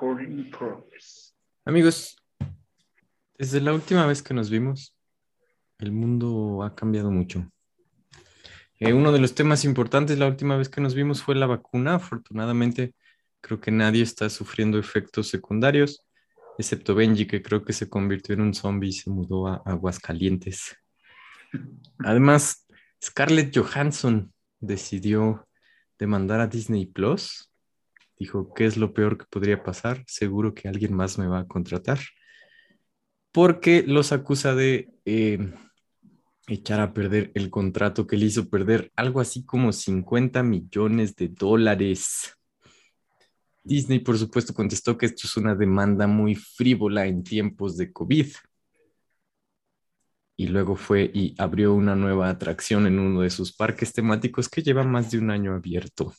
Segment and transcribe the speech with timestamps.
[0.00, 0.50] Recording.
[1.66, 2.16] Amigos,
[3.36, 4.96] desde la última vez que nos vimos,
[5.78, 7.46] el mundo ha cambiado mucho.
[8.78, 11.96] Eh, uno de los temas importantes la última vez que nos vimos fue la vacuna.
[11.96, 12.94] Afortunadamente,
[13.42, 16.02] creo que nadie está sufriendo efectos secundarios,
[16.56, 20.78] excepto Benji, que creo que se convirtió en un zombie y se mudó a Aguascalientes.
[21.98, 22.66] Además,
[23.04, 25.46] Scarlett Johansson decidió
[25.98, 27.49] demandar a Disney Plus.
[28.20, 30.04] Dijo, ¿qué es lo peor que podría pasar?
[30.06, 31.98] Seguro que alguien más me va a contratar.
[33.32, 35.54] Porque los acusa de eh,
[36.46, 41.28] echar a perder el contrato que le hizo perder algo así como 50 millones de
[41.28, 42.36] dólares.
[43.64, 48.26] Disney, por supuesto, contestó que esto es una demanda muy frívola en tiempos de COVID.
[50.36, 54.62] Y luego fue y abrió una nueva atracción en uno de sus parques temáticos que
[54.62, 56.12] lleva más de un año abierto.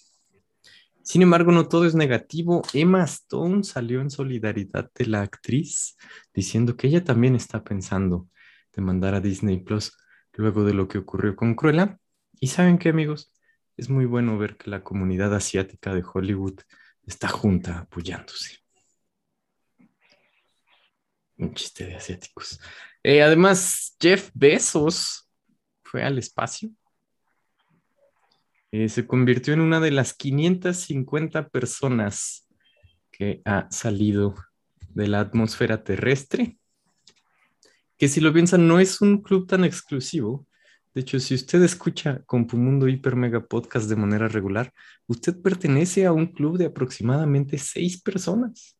[1.04, 2.62] Sin embargo, no todo es negativo.
[2.74, 5.98] Emma Stone salió en solidaridad de la actriz,
[6.34, 8.30] diciendo que ella también está pensando
[8.74, 9.94] demandar a Disney Plus
[10.34, 11.98] luego de lo que ocurrió con Cruella.
[12.40, 13.34] Y saben qué, amigos,
[13.78, 16.60] es muy bueno ver que la comunidad asiática de Hollywood
[17.04, 18.60] está junta apoyándose.
[21.38, 22.60] Un chiste de asiáticos.
[23.04, 25.28] Eh, además, Jeff Bezos
[25.84, 26.70] fue al espacio.
[28.72, 32.48] Eh, se convirtió en una de las 550 personas
[33.12, 34.36] que ha salido
[34.90, 36.58] de la atmósfera terrestre
[38.02, 40.48] que si lo piensan no es un club tan exclusivo.
[40.92, 44.74] De hecho, si usted escucha Compumundo Hiper Mega Podcast de manera regular,
[45.06, 48.76] usted pertenece a un club de aproximadamente seis personas.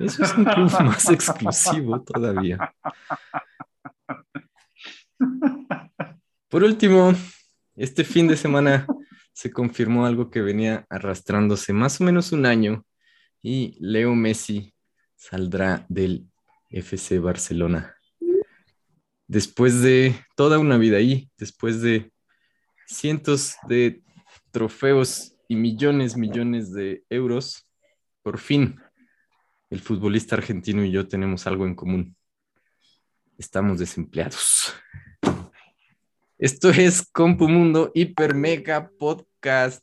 [0.00, 2.74] Eso es un club más exclusivo todavía.
[6.48, 7.12] Por último,
[7.76, 8.84] este fin de semana
[9.34, 12.86] se confirmó algo que venía arrastrándose más o menos un año
[13.42, 14.72] y Leo Messi
[15.16, 16.26] saldrá del
[16.70, 17.94] FC Barcelona
[19.26, 22.12] después de toda una vida ahí, después de
[22.86, 24.02] cientos de
[24.50, 27.68] trofeos y millones, millones de euros,
[28.22, 28.80] por fin
[29.70, 32.16] el futbolista argentino y yo tenemos algo en común.
[33.38, 34.72] Estamos desempleados.
[36.44, 39.82] Esto es Compu Mundo Hiper Mega Podcast.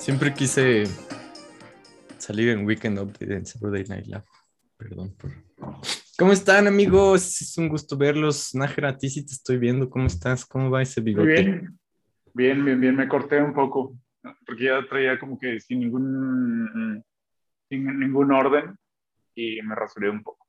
[0.00, 0.88] Siempre quise
[2.32, 4.24] salir en Weekend Update en Saturday Night Live.
[4.78, 5.14] Perdón
[6.18, 7.42] ¿Cómo están, amigos?
[7.42, 8.54] Es un gusto verlos.
[8.54, 9.90] Nájera, a ti sí te estoy viendo.
[9.90, 10.46] ¿Cómo estás?
[10.46, 11.26] ¿Cómo va ese bigote?
[11.26, 11.78] Bien,
[12.32, 12.96] bien, bien, bien.
[12.96, 13.98] Me corté un poco
[14.46, 17.04] porque ya traía como que sin ningún,
[17.68, 18.76] sin ningún orden
[19.34, 20.46] y me rasuré un poco.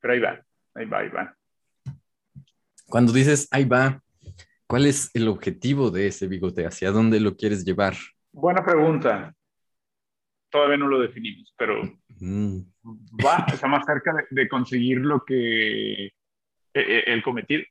[0.00, 0.42] Pero ahí va,
[0.74, 1.36] ahí va, ahí va.
[2.86, 4.02] Cuando dices ahí va,
[4.66, 6.64] ¿cuál es el objetivo de ese bigote?
[6.64, 7.94] ¿Hacia dónde lo quieres llevar?
[8.32, 9.35] Buena pregunta.
[10.56, 11.82] Todavía no lo definimos, pero
[12.18, 12.60] Mm,
[13.22, 16.10] va, está más cerca de, de conseguir lo que eh,
[16.74, 17.62] eh, el cometido.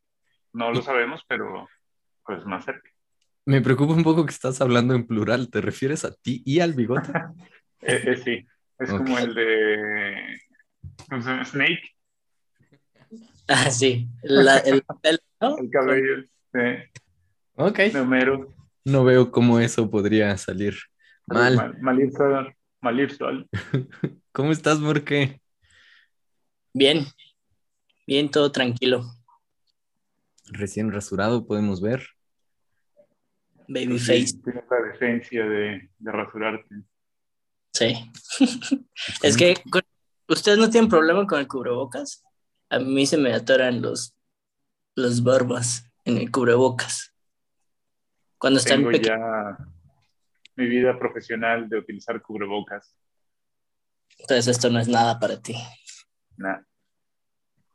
[0.54, 1.68] No lo sabemos, pero
[2.24, 2.88] pues más cerca.
[3.48, 5.50] Me preocupa un poco que estás hablando en plural.
[5.50, 7.12] ¿Te refieres a ti y al bigote?
[7.88, 8.46] Eh, eh, sí,
[8.80, 8.98] es Ok.
[8.98, 10.40] como el de.
[11.44, 11.84] Snake,
[13.48, 14.08] Ah, sí.
[14.24, 15.58] La- el pelo, ¿no?
[15.58, 16.24] el cabello
[16.54, 16.92] de,
[17.56, 17.80] Ok.
[18.00, 18.54] Homero.
[18.86, 20.76] No veo cómo eso podría salir
[21.28, 21.56] mal.
[21.56, 22.56] Mal, Malir Sol.
[22.86, 23.50] Malir Sol.
[24.32, 25.42] ¿Cómo estás, Morque?
[26.72, 27.04] Bien.
[28.06, 29.04] Bien, todo tranquilo.
[30.52, 32.06] Recién rasurado, podemos ver.
[33.68, 34.28] Babyface.
[34.28, 36.76] Sí, Tienes la decencia de, de rasurarte.
[37.74, 38.12] Sí.
[39.24, 39.56] Es que
[40.28, 42.24] ustedes no tienen problema con el cubrebocas.
[42.70, 44.16] A mí se me atoran los,
[44.94, 47.16] los barbas en el cubrebocas.
[48.38, 49.18] Cuando están Tengo pequeños.
[49.18, 49.75] ya
[50.56, 52.96] mi vida profesional de utilizar cubrebocas.
[54.20, 55.56] Entonces esto no es nada para ti.
[56.38, 56.60] Nah.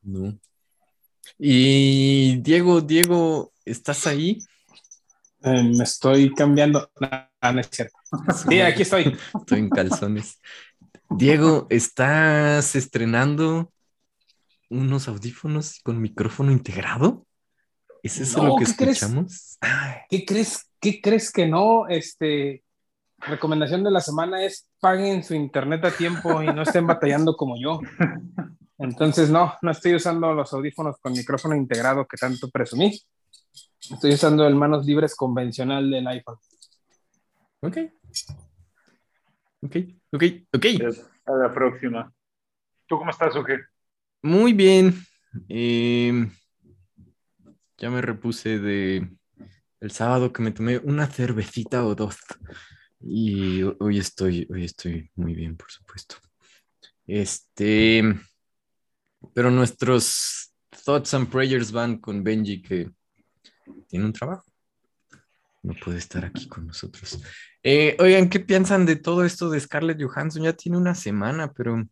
[0.02, 0.38] No.
[1.38, 4.38] Y Diego, Diego, ¿estás ahí?
[5.42, 6.90] Eh, me estoy cambiando.
[7.00, 7.96] No, no es cierto.
[8.48, 9.16] Sí, aquí estoy.
[9.38, 10.40] Estoy en calzones.
[11.08, 13.72] Diego, ¿estás estrenando
[14.68, 17.26] unos audífonos con micrófono integrado?
[18.02, 19.58] ¿Es eso No, lo que escuchamos?
[20.08, 20.70] ¿Qué crees?
[20.80, 21.88] ¿Qué crees que no?
[21.88, 22.62] Este
[23.20, 27.61] recomendación de la semana es paguen su internet a tiempo y no estén batallando como
[27.61, 27.81] yo.
[28.78, 32.99] Entonces, no, no estoy usando los audífonos con micrófono integrado que tanto presumí.
[33.90, 36.37] Estoy usando el manos libres convencional del iPhone.
[37.61, 37.76] Ok.
[39.62, 39.76] Ok,
[40.12, 40.25] ok,
[40.55, 40.66] ok.
[41.26, 42.11] A la próxima.
[42.87, 43.58] ¿Tú cómo estás o qué?
[44.23, 44.94] Muy bien.
[45.49, 46.31] Eh,
[47.76, 49.11] ya me repuse de
[49.81, 52.16] el sábado que me tomé una cervecita o dos.
[53.00, 56.17] Y hoy estoy, hoy estoy muy bien, por supuesto.
[57.06, 58.02] Este,
[59.35, 60.52] pero nuestros
[60.85, 62.91] thoughts and prayers van con Benji, que
[63.88, 64.44] tiene un trabajo.
[65.62, 67.20] No puede estar aquí con nosotros.
[67.62, 70.43] Eh, oigan, ¿qué piensan de todo esto de Scarlett Johansson?
[70.43, 71.87] Ya tiene una semana, pero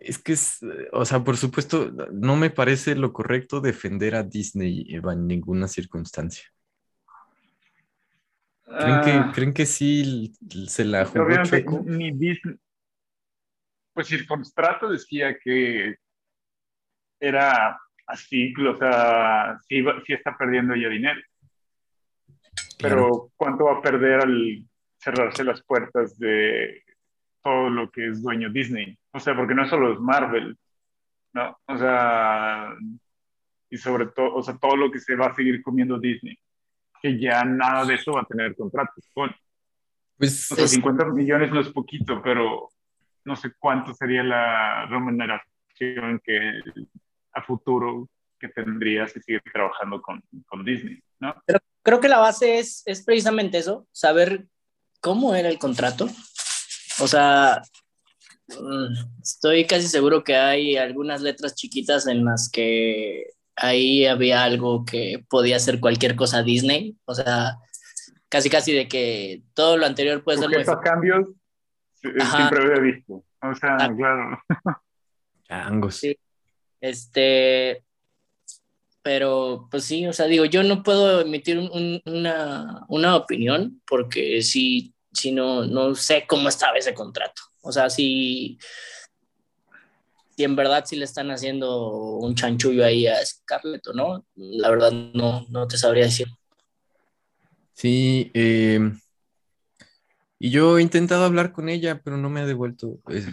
[0.00, 0.60] es que es,
[0.92, 6.44] o sea, por supuesto, no me parece lo correcto defender a Disney en ninguna circunstancia.
[8.68, 10.34] ¿Creen, que, Ah, ¿creen que sí
[10.66, 11.82] se la jugó chueco?
[11.84, 12.56] ni Disney.
[13.94, 15.96] Pues si el contrato decía que
[17.20, 21.20] era así, o sea, sí, sí está perdiendo ya dinero.
[22.78, 24.64] Pero ¿cuánto va a perder al
[24.98, 26.82] cerrarse las puertas de
[27.42, 28.96] todo lo que es dueño Disney?
[29.12, 30.56] O sea, porque no solo es Marvel,
[31.32, 31.58] ¿no?
[31.66, 32.72] O sea,
[33.70, 36.38] y sobre todo, o sea, todo lo que se va a seguir comiendo Disney,
[37.00, 39.34] que ya nada de eso va a tener contratos con.
[40.16, 42.68] Pues O sea, Es- 50 millones no es poquito, pero
[43.24, 46.60] no sé cuánto sería la remuneración que
[47.32, 48.08] a futuro
[48.38, 51.34] que tendrías si sigues trabajando con, con Disney, ¿no?
[51.82, 54.46] Creo que la base es, es precisamente eso, saber
[55.00, 56.08] cómo era el contrato.
[57.00, 57.62] O sea,
[58.48, 63.26] mm, estoy casi seguro que hay algunas letras chiquitas en las que
[63.60, 66.96] ahí había algo que podía hacer cualquier cosa Disney.
[67.04, 67.56] O sea,
[68.28, 71.28] casi casi de que todo lo anterior puede ser muy a cambios,
[72.04, 72.36] eh, Ajá.
[72.36, 73.24] siempre había visto.
[73.42, 73.92] O sea, Ah.
[73.96, 74.42] claro.
[75.48, 75.96] changos.
[75.96, 76.18] Sí.
[76.80, 77.82] Este,
[79.02, 83.80] pero pues sí, o sea, digo, yo no puedo emitir un- un- una, una opinión
[83.86, 87.42] porque sí, sí no, no sé cómo estaba ese contrato.
[87.62, 88.58] O sea, si,
[90.38, 94.70] si en verdad sí le están haciendo un chanchullo ahí a Scarlett o no, la
[94.70, 96.28] verdad no, no te sabría decir.
[97.74, 98.78] Sí, eh,
[100.38, 103.00] y yo he intentado hablar con ella, pero no me ha devuelto.
[103.08, 103.26] Es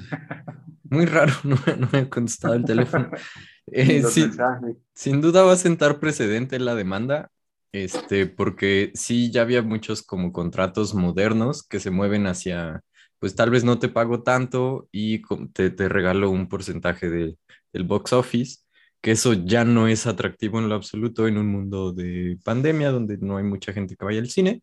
[0.90, 3.10] muy raro, no, me- no me ha contestado el teléfono.
[3.68, 4.75] Eh, sí, mensajes.
[4.94, 7.31] sin duda va a sentar precedente la demanda,
[7.72, 12.81] este, porque sí, ya había muchos como contratos modernos que se mueven hacia,
[13.20, 15.22] pues tal vez no te pago tanto y
[15.54, 17.38] te, te regalo un porcentaje de-
[17.74, 18.60] del box office,
[19.02, 23.18] que eso ya no es atractivo en lo absoluto en un mundo de pandemia donde
[23.18, 24.62] no hay mucha gente que vaya al cine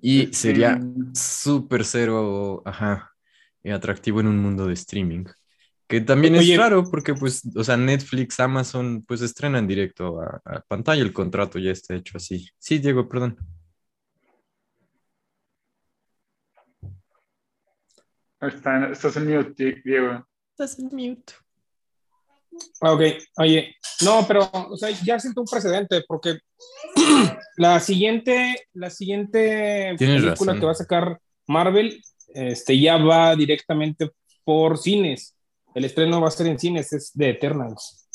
[0.00, 3.10] y sería Mm, súper cero, ajá,
[3.62, 5.24] eh, atractivo en un mundo de streaming.
[5.88, 6.54] Que también Oye.
[6.54, 11.12] es raro porque, pues, o sea, Netflix, Amazon, pues estrenan directo a, a pantalla, el
[11.12, 12.48] contrato ya está hecho así.
[12.58, 13.36] Sí, Diego, perdón.
[18.48, 20.26] Está- estás en mute, Diego.
[20.50, 21.32] Estás en mute.
[22.80, 23.00] Ok,
[23.38, 26.38] oye, no, pero o sea, ya siento un precedente porque
[27.56, 30.60] la siguiente, la siguiente Tienes película razón.
[30.60, 32.02] que va a sacar Marvel
[32.34, 34.10] este, ya va directamente
[34.44, 35.36] por cines.
[35.74, 38.06] El estreno va a ser en cines, es de Eternals.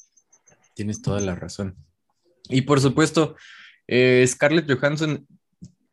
[0.76, 1.76] Tienes toda la razón.
[2.50, 3.36] Y por supuesto,
[3.88, 5.28] eh, Scarlett Johansson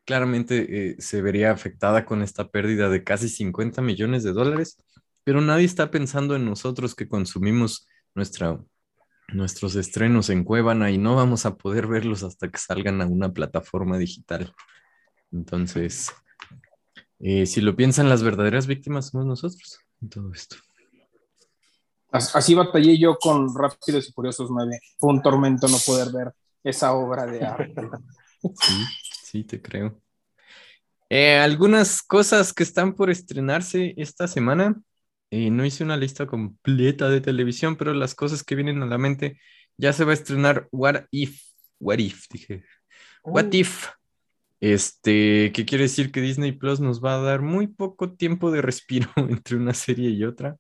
[0.04, 4.78] claramente eh, se vería afectada con esta pérdida de casi 50 millones de dólares,
[5.24, 8.60] pero nadie está pensando en nosotros que consumimos nuestra,
[9.32, 13.32] nuestros estrenos en Cuevana y no vamos a poder verlos hasta que salgan a una
[13.32, 14.54] plataforma digital.
[15.32, 16.12] Entonces,
[17.20, 20.56] eh, si lo piensan, las verdaderas víctimas somos nosotros en todo esto.
[22.12, 24.78] As- Así batallé yo con Rápidos y Furiosos 9.
[24.98, 26.32] Fue un tormento no poder ver
[26.62, 27.88] esa obra de arte.
[28.42, 28.74] Sí,
[29.34, 30.00] sí, te creo.
[31.10, 34.80] Eh, algunas cosas que están por estrenarse esta semana.
[35.30, 38.96] Eh, no hice una lista completa de televisión, pero las cosas que vienen a la
[38.96, 39.40] mente,
[39.76, 41.42] ya se va a estrenar What If.
[41.80, 42.64] What If, dije.
[43.24, 43.88] What If.
[44.60, 48.62] Este, ¿qué quiere decir que Disney Plus nos va a dar muy poco tiempo de
[48.62, 50.56] respiro entre una serie y otra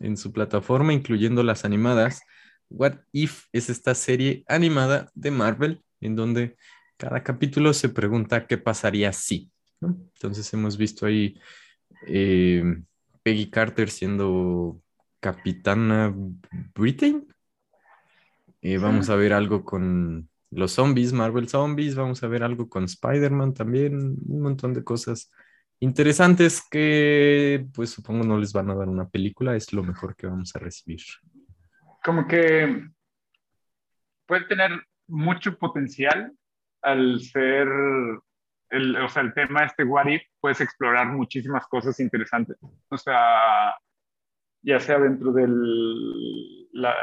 [0.00, 2.20] en su plataforma, incluyendo las animadas.
[2.68, 6.56] What If es esta serie animada de Marvel, en donde
[7.02, 9.50] cada capítulo se pregunta qué pasaría si.
[9.80, 9.88] ¿no?
[10.14, 11.36] Entonces hemos visto ahí
[12.06, 12.62] eh,
[13.24, 14.80] Peggy Carter siendo
[15.18, 16.14] capitana
[16.72, 17.26] Britain.
[18.60, 21.96] Eh, vamos a ver algo con los zombies, Marvel Zombies.
[21.96, 23.96] Vamos a ver algo con Spider-Man también.
[24.24, 25.32] Un montón de cosas
[25.80, 29.56] interesantes que pues supongo no les van a dar una película.
[29.56, 31.00] Es lo mejor que vamos a recibir.
[32.04, 32.86] Como que
[34.24, 34.70] puede tener
[35.08, 36.32] mucho potencial,
[36.82, 37.68] al ser,
[38.70, 42.56] el, o sea, el tema este What If, puedes explorar muchísimas cosas interesantes.
[42.88, 43.74] O sea,
[44.62, 46.94] ya sea dentro del la,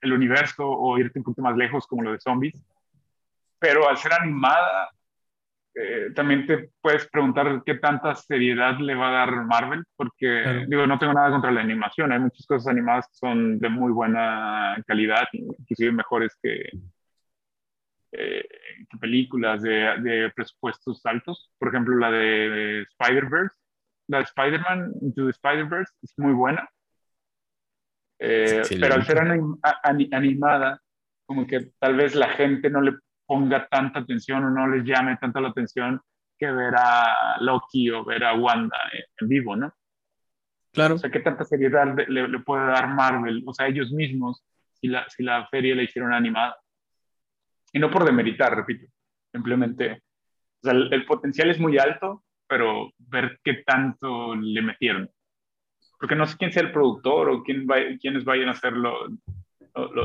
[0.00, 2.54] el universo o irte un poquito más lejos como lo de zombies.
[3.58, 4.90] Pero al ser animada,
[5.74, 10.86] eh, también te puedes preguntar qué tanta seriedad le va a dar Marvel, porque digo,
[10.86, 14.76] no tengo nada contra la animación, hay muchas cosas animadas que son de muy buena
[14.86, 16.70] calidad, inclusive mejores que,
[18.12, 18.46] eh,
[19.00, 21.50] películas de, de, presupuestos altos.
[21.58, 23.56] Por ejemplo, la de Spider-Verse,
[24.08, 26.68] la de Spider-Man Into the Spider-Verse es muy buena,
[28.24, 29.18] eh, pero al ser
[29.82, 30.80] animada,
[31.26, 32.92] como que tal vez la gente no le
[33.26, 36.00] ponga tanta atención o no les llame tanto la atención
[36.38, 38.76] que ver a Loki o ver a Wanda
[39.18, 39.74] en, vivo, ¿no?
[40.72, 40.94] Claro.
[40.94, 43.42] O sea, ¿qué tanta seriedad le, puede dar Marvel?
[43.44, 46.56] O sea, ellos mismos, si la, si la feria la hicieron animada.
[47.72, 48.86] Y no por demeritar, repito,
[49.32, 50.02] simplemente,
[50.62, 55.10] o sea, el, potencial es muy alto, pero ver qué tanto le metieron.
[55.98, 59.12] Porque no sé quién sea el productor o quién va, quiénes vayan a ser los,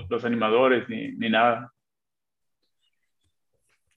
[0.09, 1.73] los animadores ni, ni nada.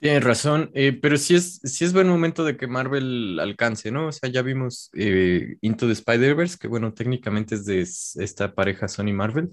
[0.00, 4.06] Tienes razón, eh, pero sí es, sí es buen momento de que Marvel alcance, ¿no?
[4.06, 8.88] O sea, ya vimos eh, Into the Spider-Verse, que bueno, técnicamente es de esta pareja
[8.88, 9.50] Sony Marvel,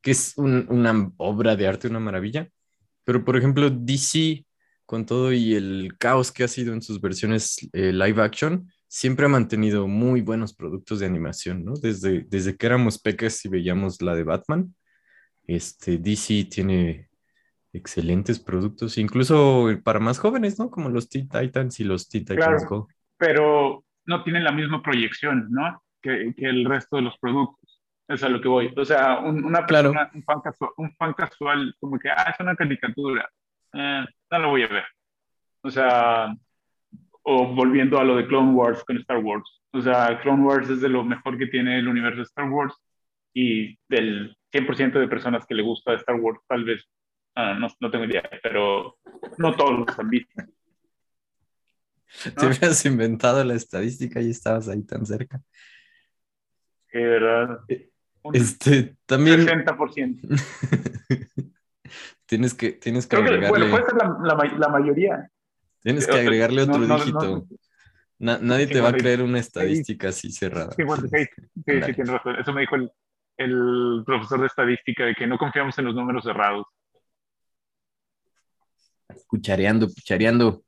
[0.00, 2.48] que es una obra de arte, una maravilla.
[3.04, 4.44] Pero por ejemplo, DC,
[4.86, 9.26] con todo y el caos que ha sido en sus versiones eh, live action, siempre
[9.26, 11.74] ha mantenido muy buenos productos de animación, ¿no?
[11.74, 14.74] Desde, desde que éramos peques y veíamos la de Batman,
[15.46, 17.08] este, DC tiene
[17.72, 20.70] excelentes productos, incluso para más jóvenes, ¿no?
[20.70, 22.88] Como los Teen Titans y los Teen Titans Go.
[23.16, 25.82] Pero no tienen la misma proyección, ¿no?
[26.02, 27.69] Que, que, el resto de los productos.
[28.10, 28.72] Es a lo que voy.
[28.76, 32.56] O sea, una persona, un, fan casual, un, fan casual, como que, ah, es una
[32.56, 33.30] caricatura,
[33.72, 34.84] eh, no lo voy a ver.
[35.62, 36.34] O sea,
[37.22, 39.62] o volviendo a lo de Clone Wars con Star Wars.
[39.72, 42.74] O sea, Clone Wars es de lo mejor que tiene el universo de Star Wars
[43.32, 46.88] y del 100% de personas que le gusta Star Wars, tal vez
[47.34, 48.98] Ah, no, no, tengo idea, pero
[49.38, 50.42] no todos los han visto.
[52.36, 55.40] Te habías inventado la estadística y estabas ahí tan cerca.
[56.90, 57.60] Sí, verdad.
[58.24, 59.46] Eh, este, también...
[59.46, 60.20] 60%.
[62.26, 63.48] tienes que, tienes que agregarle...
[63.48, 65.30] bueno, puede ser la, la, mayoría.
[65.82, 67.46] Tienes que agregarle otro dígito.
[68.18, 70.70] nadie te va a creer una estadística así cerrada.
[70.76, 70.84] Sí,
[71.66, 72.36] sí, sí, tienes razón.
[72.36, 72.90] Eso me dijo el,
[73.36, 76.66] el profesor de estadística, de que no confiamos en los números cerrados.
[79.26, 80.62] Cuchareando, cuchareando.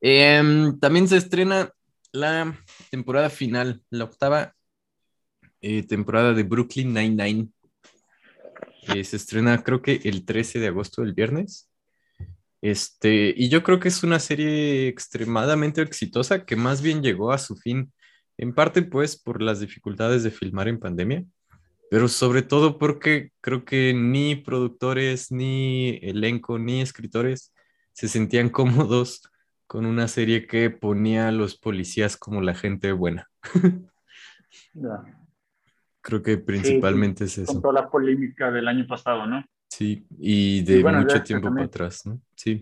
[0.00, 1.70] Em, también se estrena
[2.12, 2.56] la
[2.90, 4.54] temporada final, la octava
[5.60, 7.48] eh, temporada de Brooklyn Nine-Nine.
[9.04, 11.68] se estrena creo que el 13 de agosto, el viernes.
[12.60, 17.38] Este, y yo creo que es una serie extremadamente exitosa que más bien llegó a
[17.38, 17.92] su fin,
[18.36, 21.24] en parte pues por las dificultades de filmar en pandemia,
[21.90, 27.52] pero sobre todo porque creo que ni productores, ni elenco, ni escritores
[27.92, 29.22] se sentían cómodos
[29.66, 33.28] con una serie que ponía a los policías como la gente buena.
[36.08, 37.52] Creo que principalmente es eso.
[37.52, 39.44] Con toda la polémica del año pasado, ¿no?
[39.68, 42.18] Sí, y de mucho tiempo para atrás, ¿no?
[42.34, 42.58] Sí.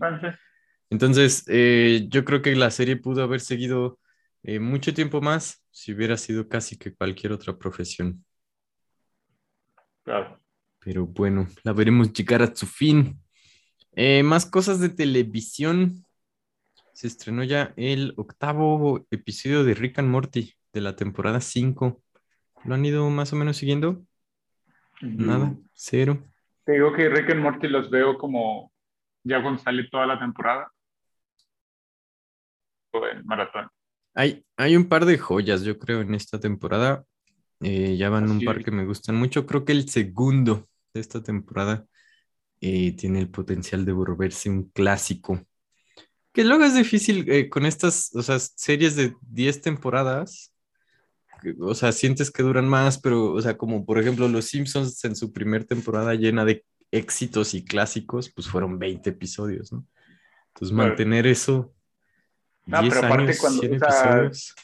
[0.89, 3.99] Entonces, eh, yo creo que la serie pudo haber seguido
[4.43, 8.25] eh, mucho tiempo más si hubiera sido casi que cualquier otra profesión.
[10.79, 13.17] Pero bueno, la veremos llegar a su fin.
[13.93, 16.03] Eh, más cosas de televisión.
[16.91, 22.03] Se estrenó ya el octavo episodio de Rick and Morty de la temporada 5.
[22.65, 24.01] ¿Lo han ido más o menos siguiendo?
[25.01, 26.23] Nada, cero.
[26.65, 28.71] Te digo que Rick and Morty los veo como
[29.23, 30.71] ya cuando sale toda la temporada.
[32.91, 33.69] O en maratón.
[34.15, 37.05] Hay, hay un par de joyas, yo creo, en esta temporada.
[37.59, 39.45] Eh, ya van un par que me gustan mucho.
[39.45, 41.85] Creo que el segundo de esta temporada
[42.61, 45.45] eh, tiene el potencial de volverse un clásico.
[46.31, 50.53] Que luego es difícil eh, con estas, o sea, series de 10 temporadas.
[51.59, 55.15] O sea, sientes que duran más, pero, o sea, como por ejemplo Los Simpsons en
[55.15, 59.85] su primer temporada llena de éxitos y clásicos, pues fueron 20 episodios, ¿no?
[60.53, 61.73] Entonces, mantener eso.
[62.65, 64.55] No, pero aparte cuando, episodios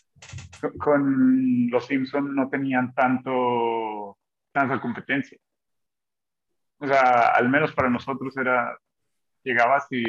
[0.78, 4.18] con los Simpsons no tenían tanto,
[4.52, 5.38] tanta competencia.
[6.78, 8.78] O sea, al menos para nosotros era,
[9.44, 10.04] llegabas y,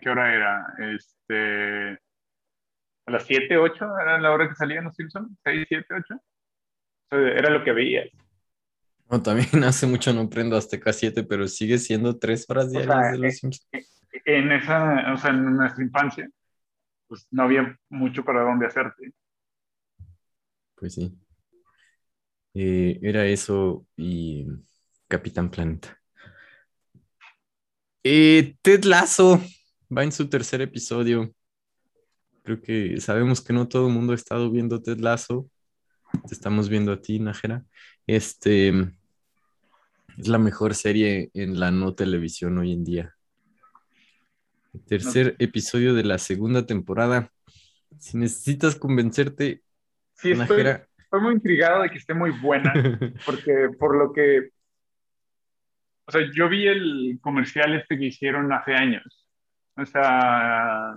[0.00, 0.66] ¿qué hora era?
[0.94, 1.98] Este,
[3.10, 6.14] a las 7, 8 era la hora que salían los Simpsons, 6, 7, 8.
[6.14, 6.18] O
[7.10, 8.08] sea, era lo que veías.
[9.10, 13.18] No, también hace mucho no prendo Azteca 7, pero sigue siendo tres horas diarias de
[13.18, 13.68] los Simpsons.
[14.24, 16.30] en esa, o sea, en nuestra infancia,
[17.08, 19.12] pues no había mucho para dónde hacerte.
[20.76, 21.12] Pues sí.
[22.54, 24.46] Eh, era eso y
[25.08, 25.96] Capitán Planeta.
[28.02, 29.40] Eh, Ted Lasso
[29.94, 31.34] va en su tercer episodio.
[32.42, 35.48] Creo que sabemos que no todo el mundo ha estado viendo Ted Lasso.
[36.26, 37.64] Te estamos viendo a ti, Najera.
[38.06, 38.68] Este
[40.18, 43.14] es la mejor serie en la no televisión hoy en día.
[44.86, 47.30] Tercer episodio de la segunda temporada.
[47.98, 49.62] Si necesitas convencerte,
[50.20, 52.72] Sí, estoy, Najera, estoy muy intrigado de que esté muy buena,
[53.24, 54.50] porque por lo que,
[56.04, 59.26] o sea, yo vi el comercial este que hicieron hace años,
[59.76, 60.94] o sea,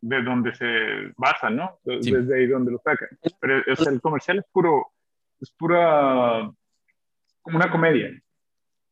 [0.00, 1.78] de donde se basa, ¿no?
[2.00, 2.12] Sí.
[2.12, 3.08] Desde ahí donde lo sacan.
[3.40, 4.86] Pero, o sea, el comercial es puro,
[5.40, 6.50] es pura,
[7.42, 8.10] como una comedia.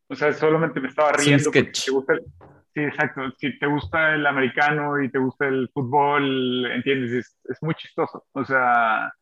[0.08, 1.44] O sea, solamente me estaba riendo.
[1.44, 2.24] porque te gusta el-
[2.74, 3.30] sí, exacto.
[3.38, 8.24] Si te gusta el americano y te gusta el fútbol, entiendes, es, es muy chistoso.
[8.32, 9.12] O sea,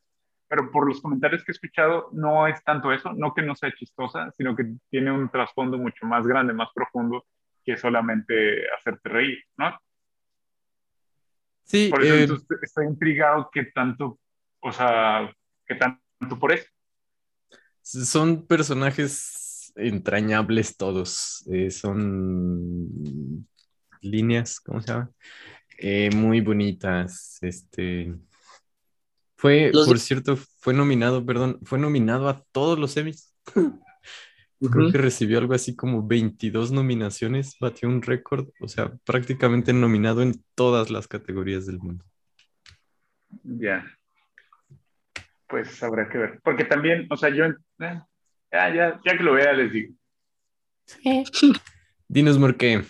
[0.49, 3.73] pero por los comentarios que he escuchado, no es tanto eso, no que no sea
[3.73, 7.25] chistosa, sino que tiene un trasfondo mucho más grande, más profundo
[7.65, 9.77] que solamente hacerte reír, ¿no?
[11.65, 14.19] Sí, Por eso eh, entonces, estoy intrigado que tanto,
[14.61, 15.35] o sea,
[15.67, 16.67] que tanto por eso.
[17.83, 21.45] son personajes entrañables todos.
[21.53, 23.49] eh, son
[24.01, 25.11] líneas, ¿cómo se llama?
[25.79, 27.39] Eh, muy bonitas.
[27.43, 28.15] Este
[29.37, 32.93] fue, Los- por cierto, fue nominado, perdón, fue nominado a todos los
[34.61, 40.23] Creo que recibió algo así como 22 nominaciones, batió un récord, o sea, prácticamente nominado
[40.23, 42.05] en todas las categorías del mundo.
[43.43, 43.85] Ya.
[45.49, 46.41] Pues habrá que ver.
[46.43, 48.03] Porque también, o sea, yo, eh,
[48.51, 49.95] ya, ya, ya que lo vea, les digo.
[52.09, 52.85] Dinos, Morqué.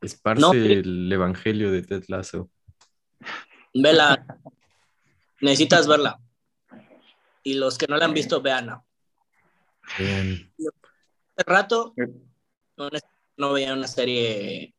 [0.00, 2.50] Esparce No, el evangelio de Ted Lasso.
[3.72, 4.24] Vela.
[5.40, 6.18] Necesitas verla.
[7.42, 8.82] Y los que no la han visto, véanla.
[9.94, 12.06] Hace rato Eh.
[12.76, 12.88] no,
[13.36, 14.74] no veía una serie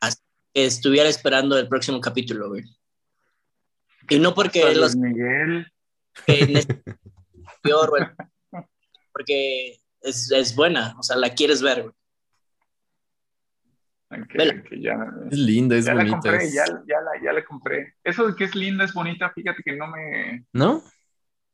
[0.00, 0.18] así
[0.52, 2.64] que estuviera esperando el próximo capítulo, güey.
[4.08, 5.72] Y no porque Hasta los Miguel.
[6.26, 6.82] que en este-
[7.62, 8.04] peor, güey,
[9.12, 11.94] porque es, es buena, o sea, la quieres ver, güey.
[14.28, 14.62] Que, Vela.
[14.62, 14.94] que ya,
[15.30, 16.20] Es linda, es ya la bonita.
[16.20, 17.94] compré, es- ya, ya, la, ya la compré.
[18.04, 20.84] Eso de que es linda, es bonita, fíjate que no me, ¿No?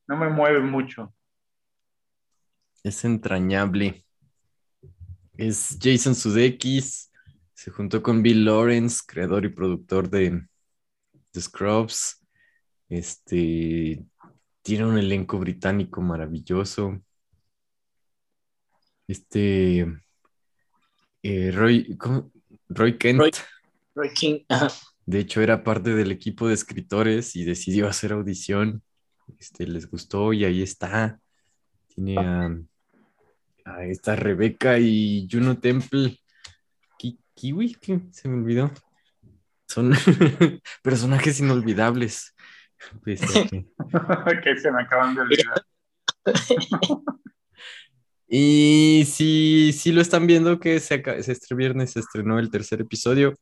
[0.08, 1.14] no me mueve mucho.
[2.82, 4.04] Es entrañable.
[5.36, 7.10] Es Jason Sudeikis.
[7.54, 10.46] Se juntó con Bill Lawrence, creador y productor de
[11.32, 12.26] The Scrubs.
[12.88, 14.04] Este
[14.62, 17.00] tiene un elenco británico maravilloso.
[19.06, 19.86] Este
[21.22, 22.30] eh, Roy, ¿cómo?
[22.68, 23.30] Roy Kent, Roy-
[23.94, 24.68] Roy King, ajá.
[25.06, 28.82] de hecho, era parte del equipo de escritores y decidió hacer audición.
[29.38, 31.20] Este, les gustó y ahí está.
[31.88, 32.56] Tiene a,
[33.64, 36.18] a esta Rebeca y Juno Temple.
[36.98, 38.00] Ki- Kiwi, ¿qué?
[38.10, 38.70] se me olvidó.
[39.66, 39.92] Son
[40.82, 42.34] personajes inolvidables.
[43.04, 43.66] Pese a que-
[44.42, 45.62] que se me acaban de olvidar.
[48.32, 53.34] Y si, si lo están viendo, que se este viernes se estrenó el tercer episodio.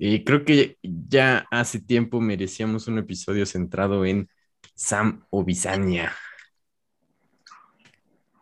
[0.00, 4.28] Y creo que ya hace tiempo merecíamos un episodio centrado en
[4.74, 6.12] Sam Obisanya.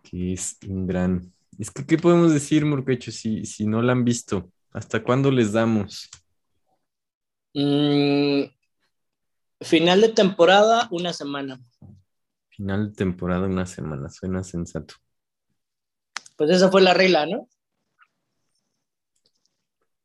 [0.09, 1.33] Que es un gran.
[1.59, 4.53] Es que, ¿qué podemos decir, Morquecho, si, si no la han visto?
[4.73, 6.09] ¿Hasta cuándo les damos?
[7.55, 8.43] Mm,
[9.63, 11.61] final de temporada, una semana.
[12.51, 14.95] Final de temporada, una semana, suena sensato.
[16.37, 17.49] Pues esa fue la regla, ¿no?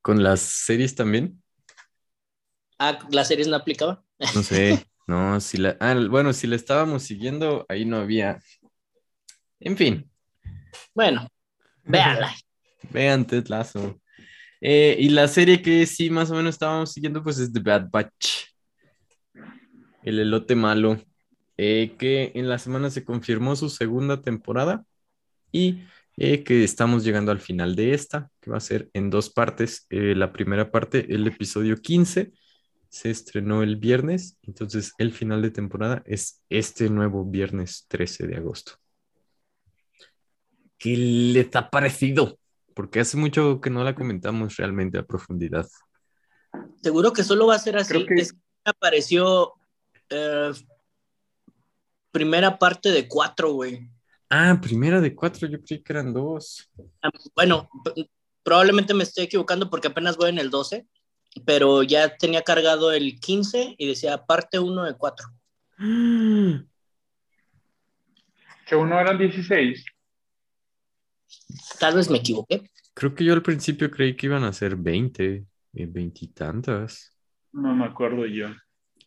[0.02, 1.44] ¿Con las series también?
[2.80, 4.00] Ah, las series no aplicaban.
[4.34, 8.40] No sé, no, si la, ah, bueno, si la estábamos siguiendo, ahí no había.
[9.62, 10.10] En fin,
[10.94, 11.28] Bueno,
[11.84, 12.36] véanla.
[12.92, 14.02] vean Ted Lasso.
[14.60, 17.90] Eh, y la serie que sí más o menos estábamos siguiendo, pues es The Bad
[17.92, 18.48] Batch.
[20.04, 21.00] El elote malo,
[21.58, 24.84] eh, que en la semana se confirmó su segunda temporada
[25.52, 25.84] y
[26.18, 29.86] eh, que estamos llegando al final de esta, que va a ser en dos partes.
[29.92, 32.32] Eh, la primera parte, el episodio 15,
[32.90, 38.38] se estrenó el viernes, entonces el final de temporada es este nuevo viernes 13 de
[38.38, 38.81] agosto.
[40.82, 42.40] ¿Qué les ha parecido?
[42.74, 45.68] Porque hace mucho que no la comentamos realmente a profundidad.
[46.82, 48.04] Seguro que solo va a ser así.
[48.08, 49.54] Que- Es que apareció
[50.10, 50.52] eh,
[52.12, 53.92] primera parte de cuatro, güey.
[54.32, 56.68] Ah, primera de cuatro, yo creí que eran dos.
[57.36, 57.70] Bueno,
[58.42, 60.88] probablemente me estoy equivocando porque apenas voy en el 12,
[61.46, 65.28] pero ya tenía cargado el 15 y decía parte 1 de 4.
[68.66, 69.84] Que uno eran 16.
[71.80, 72.70] Tal vez me equivoqué.
[72.94, 77.16] Creo que yo al principio creí que iban a ser 20, eh, veintitantas.
[77.54, 78.48] No me acuerdo yo.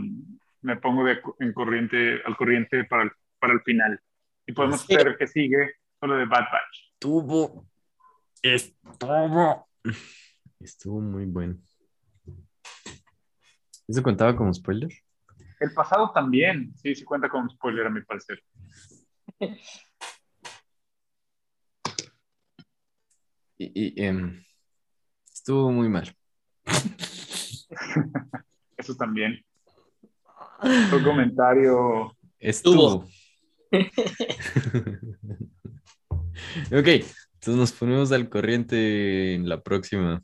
[0.61, 3.99] me pongo de, en corriente, al corriente para el, para el final.
[4.45, 4.95] Y podemos Sí.
[4.95, 6.91] el que sigue solo de Bad Batch.
[6.93, 7.67] Estuvo.
[8.41, 9.69] Estuvo.
[10.59, 11.57] Estuvo muy bueno.
[13.87, 14.89] ¿Eso contaba como spoiler?
[15.59, 16.73] El pasado también.
[16.77, 18.41] Sí, sí cuenta como spoiler a mi parecer.
[23.61, 24.41] Y, y, em,
[25.25, 26.15] estuvo muy mal.
[28.77, 29.43] Eso también.
[30.61, 32.15] Un comentario.
[32.39, 33.05] Estuvo.
[36.71, 36.87] ok,
[37.33, 40.21] entonces nos ponemos al corriente en la próxima.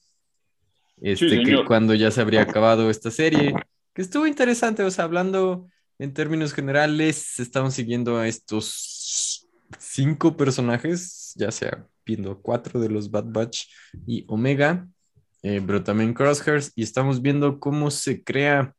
[1.02, 3.54] Este, que cuando ya se habría acabado esta serie,
[3.94, 5.68] que estuvo interesante, o sea, hablando
[6.00, 13.10] en términos generales, estamos siguiendo a estos cinco personajes, ya sea viendo cuatro de los
[13.10, 13.68] Bad Batch
[14.06, 14.88] y Omega,
[15.44, 18.74] eh, pero también Crosshairs, y estamos viendo cómo se crea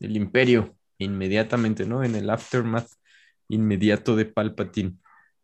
[0.00, 2.04] el imperio inmediatamente, ¿no?
[2.04, 2.88] En el aftermath
[3.48, 4.96] inmediato de Palpatine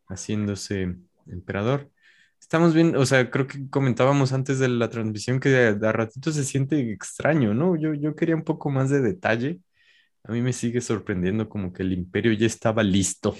[0.08, 1.90] haciéndose emperador.
[2.40, 5.92] Estamos viendo, o sea, creo que comentábamos antes de la transmisión que de, de a
[5.92, 7.76] ratito se siente extraño, ¿no?
[7.76, 9.60] Yo, yo quería un poco más de detalle.
[10.24, 13.36] A mí me sigue sorprendiendo como que el imperio ya estaba listo.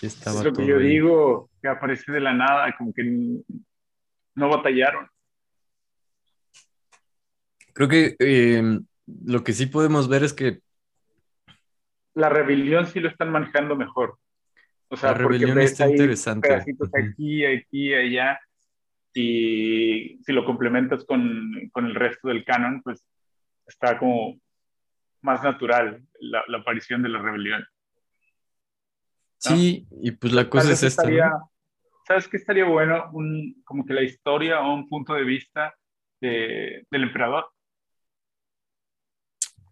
[0.00, 0.88] Ya estaba es lo que yo ahí.
[0.88, 3.02] digo, que aparece de la nada, como que
[4.34, 5.08] no batallaron.
[7.72, 10.60] Creo que eh, lo que sí podemos ver es que
[12.14, 14.18] La rebelión sí lo están manejando mejor.
[14.88, 16.48] O sea, La porque rebelión ves está ahí interesante.
[16.48, 16.96] pedacitos Ujú.
[16.98, 18.40] aquí, aquí, allá.
[19.14, 23.04] Y si lo complementas con, con el resto del canon, pues
[23.66, 24.38] está como
[25.22, 27.64] más natural la, la aparición de la rebelión.
[29.38, 31.08] sí, y pues la cosa es esta, ¿no?
[31.08, 31.32] estaría-
[32.06, 33.08] ¿Sabes qué estaría bueno?
[33.12, 35.74] Un, como que la historia o un punto de vista
[36.20, 37.46] de- del emperador.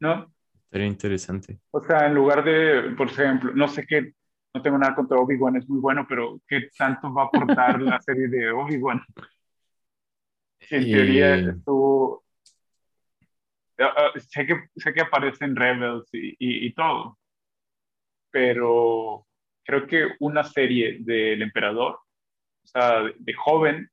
[0.00, 0.32] ¿No?
[0.72, 1.60] Estaría interesante.
[1.70, 4.12] O sea, en lugar de, por ejemplo, no sé qué,
[4.54, 8.00] no tengo nada contra Obi-Wan, es muy bueno, pero ¿qué tanto va a aportar la
[8.02, 9.00] serie de Obi-Wan?
[10.60, 11.48] Si en teoría Eh.
[11.50, 12.24] estuvo...
[13.78, 17.18] Ah, sé, que, sé que aparecen Rebels y, y, y todo,
[18.30, 19.26] pero
[19.64, 23.90] creo que una serie del emperador, o sea, de, de joven,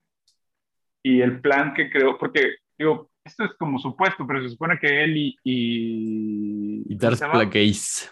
[1.04, 5.04] y el plan que creó, porque digo, esto es como supuesto, pero se supone que
[5.04, 5.38] él y...
[5.44, 7.32] Y, Y ¿cómo Darth?
[7.32, 8.12] Plagueis,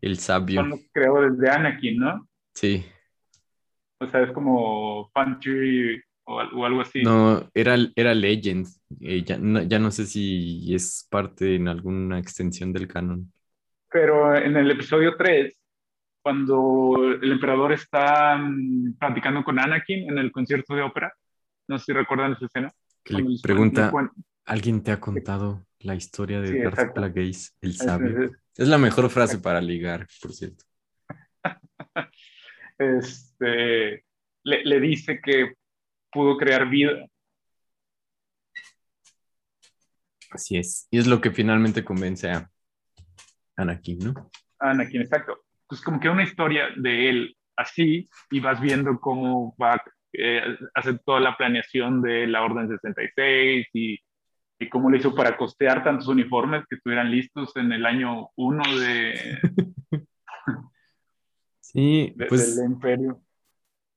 [0.00, 0.60] el sabio.
[0.60, 2.28] son los creadores de Anakin, ¿no?
[2.54, 2.84] Sí.
[4.00, 5.48] O sea, es como Punch
[6.26, 7.02] o, al- o algo así.
[7.02, 8.66] No, era, era Legend.
[9.00, 13.32] Eh, ya, no, ya no sé si es parte en alguna extensión del canon.
[13.90, 15.56] Pero en el episodio 3,
[16.22, 21.12] cuando el emperador está mm, platicando con Anakin en el concierto de ópera,
[21.68, 22.72] no sé si recuerdan esa escena.
[23.04, 23.90] Que le pregunta,
[24.44, 26.94] ¿alguien te ha contado la historia de Sí, Darth.
[26.94, 28.24] Plagueis, el es- sabio?
[28.24, 30.64] es- Es la mejor frase para ligar, por cierto.
[32.78, 34.04] este,
[34.44, 35.54] le, le dice que
[36.12, 37.06] pudo crear vida.
[40.30, 40.86] Así es.
[40.90, 42.50] Y es lo que finalmente convence a
[43.56, 44.30] Anakin, ¿no?
[44.58, 45.44] Anakin, exacto.
[45.68, 50.42] Pues como que una historia de él así y vas viendo cómo va eh,
[50.74, 53.98] hacer toda la planeación de la Orden 66 y,
[54.58, 58.62] y cómo le hizo para costear tantos uniformes que estuvieran listos en el año uno
[58.78, 59.38] de,
[61.60, 63.20] Sí, de- pues del imperio.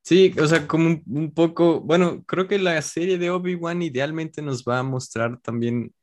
[0.01, 4.41] sí, o sea, como un, un poco, bueno, creo que la serie de Obi-Wan idealmente
[4.41, 5.93] nos va a mostrar también,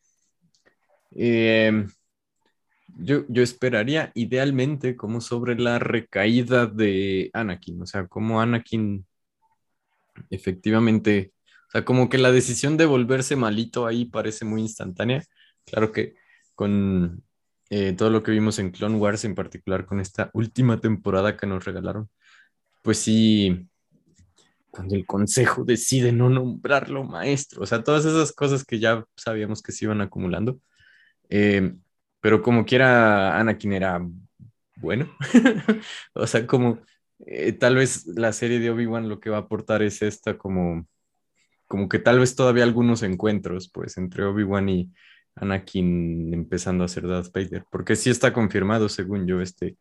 [1.10, 1.86] eh,
[2.96, 9.04] yo, yo esperaría idealmente como sobre la recaída de Anakin, o sea, como Anakin
[10.30, 11.32] efectivamente,
[11.74, 15.24] sea, como que la decisión de volverse malito ahí parece muy instantánea.
[15.66, 16.14] Claro que
[16.54, 17.24] con
[17.70, 21.46] eh, todo lo que vimos en Clone Wars, en particular con esta última temporada que
[21.46, 22.08] nos regalaron,
[22.82, 23.68] pues sí,
[24.70, 29.62] cuando el consejo decide no nombrarlo maestro, o sea, todas esas cosas que ya sabíamos
[29.62, 30.60] que se iban acumulando.
[31.30, 31.74] Eh,
[32.20, 34.00] pero como quiera, Anakin era
[34.76, 35.08] bueno.
[36.14, 36.80] o sea, como
[37.26, 40.86] eh, tal vez la serie de Obi-Wan lo que va a aportar es esta como,
[41.74, 44.92] como que tal vez todavía algunos encuentros, pues, entre Obi-Wan y
[45.34, 49.76] Anakin empezando a ser Darth Vader, porque sí está confirmado, según yo, este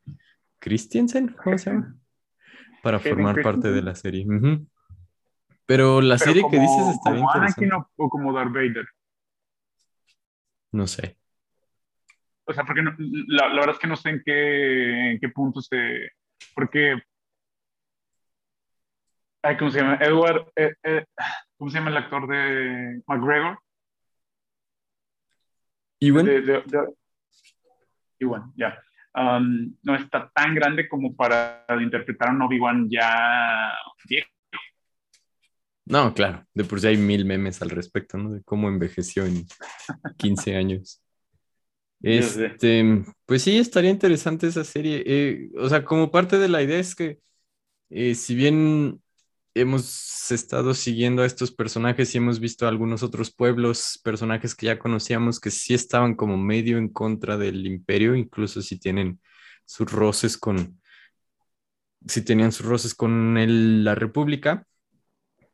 [0.58, 1.96] Christensen, ¿cómo se llama?
[2.82, 4.26] Para formar parte de la serie.
[5.68, 7.66] Pero la Pero serie como, que dices está como interesante.
[7.66, 8.88] Anakin o, o como Darth Vader.
[10.72, 11.20] No sé.
[12.46, 15.30] O sea, porque no- la, la verdad es que no sé en qué, en qué
[15.30, 16.10] punto se...
[16.56, 17.00] Porque...
[19.44, 20.00] Ay, ¿Cómo se llama?
[20.02, 20.52] Edward...
[20.56, 21.06] eh, eh,
[21.64, 23.58] ¿Cómo se llama el actor de McGregor?
[26.12, 26.94] Bueno, De, de- de-
[28.20, 28.78] Ewan, ya.
[29.16, 33.72] Um, no está tan grande como para interpretar a un Obi-Wan ya
[34.10, 34.28] viejo.
[35.86, 38.32] no, claro, de por sí hay mil memes al respecto, ¿no?
[38.34, 39.46] De cómo envejeció en
[40.18, 41.02] 15 años.
[42.02, 45.02] Este, pues sí, estaría interesante esa serie.
[45.06, 47.20] Eh, o sea, como parte de la idea es que
[47.90, 49.02] eh, si bien
[49.56, 54.80] hemos estado siguiendo a estos personajes y hemos visto algunos otros pueblos, personajes que ya
[54.80, 59.20] conocíamos que sí estaban como medio en contra del imperio, incluso si tienen
[59.66, 60.82] sus roces con,
[62.08, 64.66] si tenían sus roces con la república,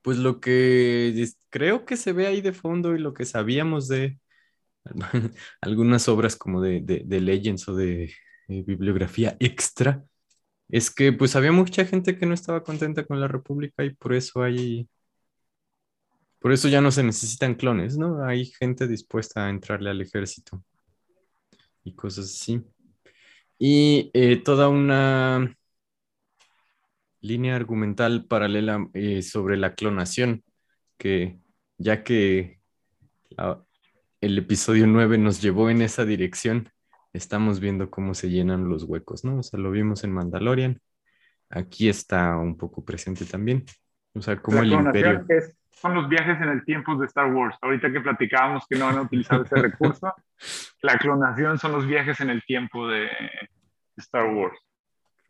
[0.02, 4.20] pues lo que creo que se ve ahí de fondo y lo que sabíamos de
[5.62, 8.14] algunas obras como de, de, de Legends o de
[8.48, 10.04] eh, bibliografía extra,
[10.70, 14.14] es que pues había mucha gente que no estaba contenta con la República y por
[14.14, 14.88] eso hay,
[16.40, 18.24] por eso ya no se necesitan clones, ¿no?
[18.26, 20.64] Hay gente dispuesta a entrarle al ejército
[21.84, 22.64] y cosas así.
[23.58, 25.56] Y eh, toda una
[27.22, 30.44] línea argumental paralela eh, sobre la clonación,
[30.98, 31.40] que
[31.78, 32.60] ya que
[34.22, 36.72] el episodio 9 nos llevó en esa dirección,
[37.14, 39.40] estamos viendo cómo se llenan los huecos, ¿no?
[39.40, 40.80] O sea, lo vimos en Mandalorian,
[41.50, 43.66] aquí está un poco presente también,
[44.14, 45.26] o sea, cómo La el imperio...
[45.30, 47.56] es- son los viajes en el tiempo de Star Wars.
[47.62, 50.14] Ahorita que platicábamos que no van a utilizar ese recurso,
[50.82, 53.08] la clonación son los viajes en el tiempo de
[53.96, 54.58] Star Wars.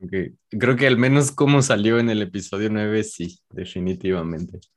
[0.09, 4.59] que- creo que al menos como salió en el episodio 9, sí, definitivamente.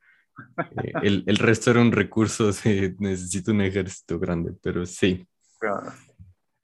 [0.83, 5.27] Eh, el, el resto era un recurso de necesito un ejército grande, pero sí.
[5.59, 5.75] Pero,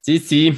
[0.02, 0.54] Sí, sí.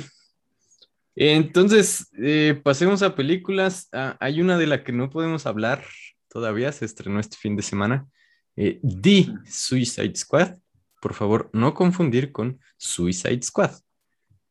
[1.16, 3.90] Entonces, eh, pasemos a películas.
[3.92, 5.84] Ah, hay una de la que no podemos hablar
[6.28, 8.08] todavía, se estrenó este fin de semana.
[8.56, 10.58] Eh, The Suicide Squad.
[11.02, 13.72] Por favor, no confundir con Suicide Squad.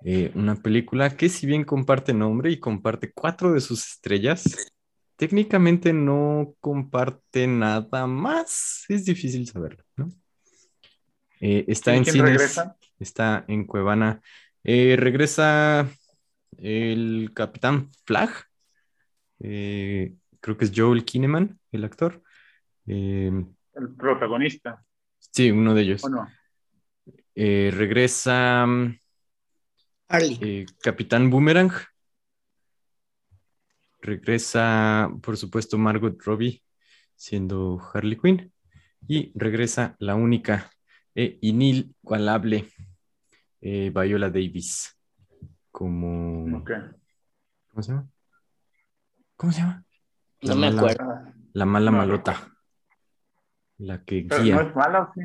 [0.04, 4.44] Eh, una película que si bien comparte nombre y comparte cuatro de sus estrellas,
[5.16, 8.84] técnicamente no comparte nada más.
[8.88, 10.10] Es difícil saberlo, ¿no?
[11.40, 12.76] Eh, está ¿y en cines, regresa?
[12.98, 14.22] está en Cuevana.
[14.64, 15.88] Eh, regresa
[16.58, 18.30] el Capitán Flag.
[19.40, 22.22] Eh, creo que es Joel Kinnaman, el actor.
[22.86, 23.30] Eh,
[23.74, 24.84] El protagonista,
[25.18, 26.04] sí, uno de ellos.
[26.04, 26.28] ¿o no?
[27.34, 28.98] Eh, regresa mm,
[30.08, 30.38] Harley.
[30.42, 31.72] eh, Capitán Boomerang.
[34.02, 36.62] Regresa, por supuesto, Margot Robbie
[37.14, 38.52] siendo Harley Quinn.
[39.06, 40.70] Y regresa la única
[41.14, 42.68] e inigualable
[43.60, 44.96] eh, Viola Davis
[45.70, 46.64] como...
[47.68, 48.08] ¿Cómo se llama?
[49.36, 49.84] ¿Cómo se llama?
[50.42, 51.32] No la me mala- acuerdo.
[51.52, 52.52] La mala malota.
[53.78, 55.20] La que pero guía, no es mala, sí.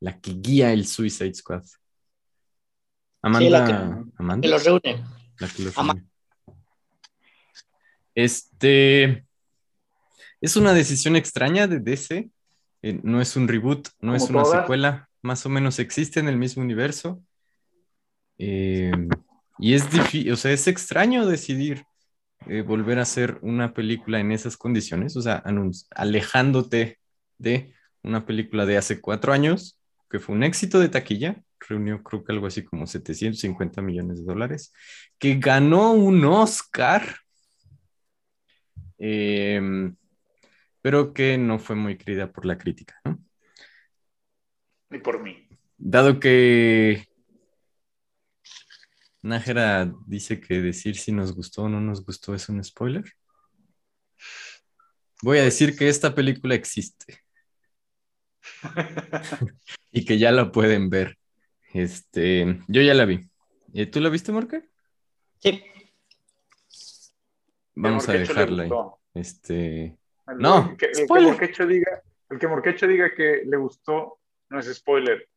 [0.00, 1.62] la que guía el Suicide Squad.
[1.64, 1.76] Sí,
[3.22, 5.04] Amanda, la que- Amanda, Que los reúne.
[5.38, 6.04] la que los reúne.
[8.14, 9.26] Este
[10.40, 12.30] es una decisión extraña de DC.
[12.82, 14.60] Eh, no es un reboot, no es una todas.
[14.62, 15.08] secuela.
[15.22, 17.22] Más o menos existe en el mismo universo.
[18.38, 18.92] Eh,
[19.58, 21.84] y es difícil, o sea, es extraño decidir
[22.46, 25.42] eh, volver a hacer una película en esas condiciones, o sea,
[25.90, 26.98] alejándote
[27.36, 32.24] de una película de hace cuatro años, que fue un éxito de taquilla, reunió creo
[32.24, 34.72] que algo así como 750 millones de dólares,
[35.18, 37.02] que ganó un Oscar,
[38.98, 39.96] em,
[40.80, 43.18] pero que no fue muy querida por la crítica, ¿no?
[44.90, 45.48] Ni por mí.
[45.76, 47.08] Dado que
[49.22, 53.04] Nájera dice que decir si nos gustó o no nos gustó es un spoiler,
[55.22, 57.18] voy a decir que esta película existe
[59.92, 61.16] y que ya la pueden ver.
[61.72, 63.28] Este, yo ya la vi.
[63.74, 64.62] Eh, ¿Tú la viste, Morca?
[65.38, 65.62] Sí.
[67.74, 68.70] Vamos a dejarla ahí.
[69.14, 71.28] Este, El- No, el que, el que spoiler.
[71.32, 75.28] Morquecho diga, el que Morquecho diga que le gustó no es spoiler.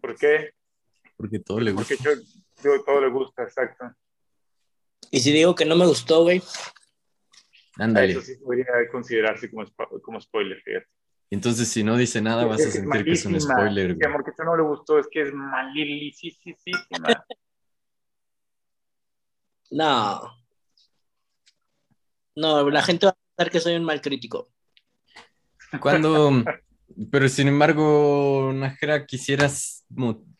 [0.00, 0.52] ¿Por qué?
[1.22, 1.94] Porque todo le gusta.
[1.94, 2.22] Morquecho
[2.62, 3.94] digo, todo le gusta, exacto.
[5.10, 6.42] Y si digo que no me gustó, güey,
[7.78, 8.12] Ándale.
[8.12, 9.64] Eso sí podría considerarse como,
[10.02, 10.86] como spoiler, fíjate.
[11.30, 13.92] Entonces, si no dice nada, vas a sentir que es un spoiler.
[13.92, 14.06] Sí, güey.
[14.06, 16.56] amor, que esto no le gustó, es que es malísima.
[19.70, 20.20] no.
[22.34, 24.50] No, la gente va a pensar que soy un mal crítico.
[25.80, 26.44] Cuando,
[27.10, 29.81] pero sin embargo, Najera, quisieras,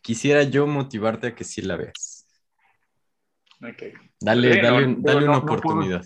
[0.01, 2.27] quisiera yo motivarte a que sí la veas.
[3.61, 3.83] Ok.
[4.19, 6.03] Dale, Sí, dale, no, dale no, una no puedo- oportunidad.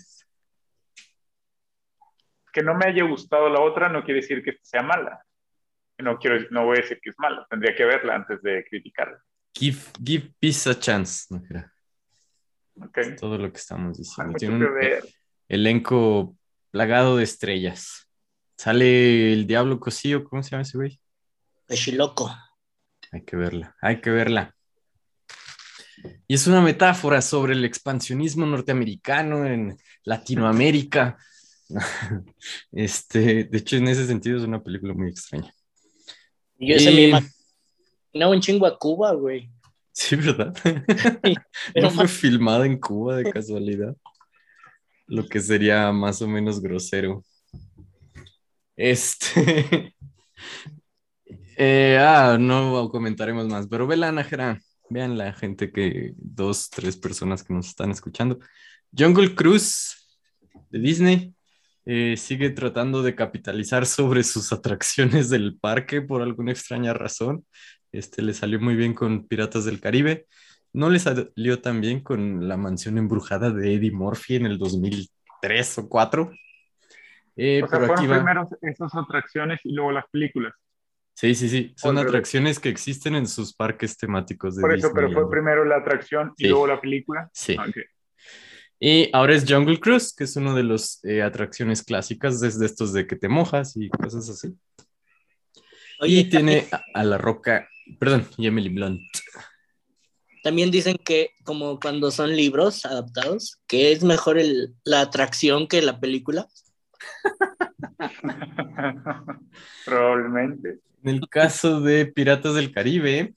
[2.52, 5.22] Que no me haya gustado la otra no quiere decir que sea mala.
[5.98, 7.46] No, quiero, no voy a decir que es mala.
[7.50, 9.22] Tendría que verla antes de criticarla.
[9.54, 11.72] Give, give peace a chance, Najera.
[12.80, 12.98] Ok.
[13.18, 14.34] Todo lo que estamos diciendo.
[14.38, 15.04] Tiene un ver.
[15.48, 16.36] elenco
[16.70, 18.08] plagado de estrellas.
[18.56, 21.00] Sale el Diablo Cosío, ¿cómo se llama ese güey?
[21.96, 22.34] loco.
[23.12, 24.54] Hay que verla, hay que verla.
[26.28, 31.18] Y es una metáfora sobre el expansionismo norteamericano en Latinoamérica.
[32.72, 35.52] Este, de hecho, en ese sentido es una película muy extraña.
[36.58, 39.50] Yo se Y- me imaginaba un chingo a Cuba, güey.
[39.92, 40.54] Sí, ¿verdad?
[40.62, 40.78] Pero
[41.82, 43.94] ¿No fue filmada en Cuba de casualidad?
[45.06, 47.22] Lo que sería más o menos grosero.
[48.76, 49.94] Este.
[51.60, 54.60] Eh, ah, no comentaremos más, pero vela, Najera.
[54.90, 58.38] Vean la gente que, dos, tres personas que nos están escuchando.
[58.96, 60.20] Jungle Cruise
[60.70, 61.34] de Disney
[61.84, 67.44] eh, sigue tratando de capitalizar sobre sus atracciones del parque por alguna extraña razón.
[67.90, 70.26] Este le salió muy bien con Piratas del Caribe.
[70.72, 75.78] No le salió tan bien con la mansión embrujada de Eddie Murphy en el 2003
[75.78, 76.30] o 4.
[77.36, 78.16] Eh, O sea, pero aquí fueron va.
[78.16, 80.54] primero esas atracciones y luego las películas.
[81.20, 81.72] Sí, sí, sí.
[81.76, 85.78] Son atracciones que existen en sus parques temáticos de Por eso, pero fue primero la
[85.78, 86.48] atracción y Sí.
[86.48, 87.28] luego la película.
[87.32, 87.56] Sí.
[87.58, 87.76] Ok.
[88.78, 93.08] Y ahora es Jungle Cruise, que es una de las atracciones clásicas desde estos de
[93.08, 94.54] que te mojas y cosas así.
[95.98, 99.00] Oye, y tiene a, a la roca, perdón, y Emily Blunt.
[100.44, 105.82] También dicen que, como cuando son libros adaptados, que es mejor el- la atracción que
[105.82, 106.46] la película.
[109.84, 110.78] Probablemente.
[111.02, 113.34] En el caso de Piratas del Caribe,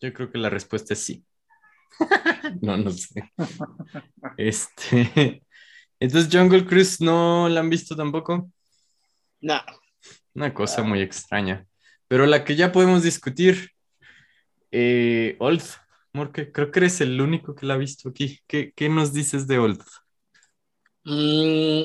[0.00, 1.24] yo creo que la respuesta es sí.
[2.60, 3.32] no, no sé.
[4.36, 5.42] Este.
[6.00, 8.50] Entonces, Jungle Cruise no la han visto tampoco.
[9.40, 9.60] No,
[10.34, 11.66] Una cosa muy extraña.
[12.08, 13.70] Pero la que ya podemos discutir,
[14.70, 15.62] eh, Old,
[16.12, 18.40] porque creo que eres el único que la ha visto aquí.
[18.46, 19.82] ¿Qué, qué nos dices de Old?
[21.04, 21.84] Mm,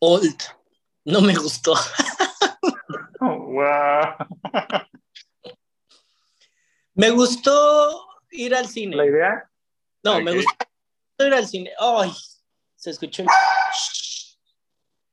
[0.00, 0.40] old.
[1.04, 1.74] No me gustó.
[3.54, 4.16] Wow.
[6.94, 8.96] Me gustó ir al cine.
[8.96, 9.50] ¿La idea?
[10.02, 10.54] No, me gustó
[11.26, 11.70] ir al cine.
[11.78, 12.12] Ay,
[12.76, 13.24] se escuchó.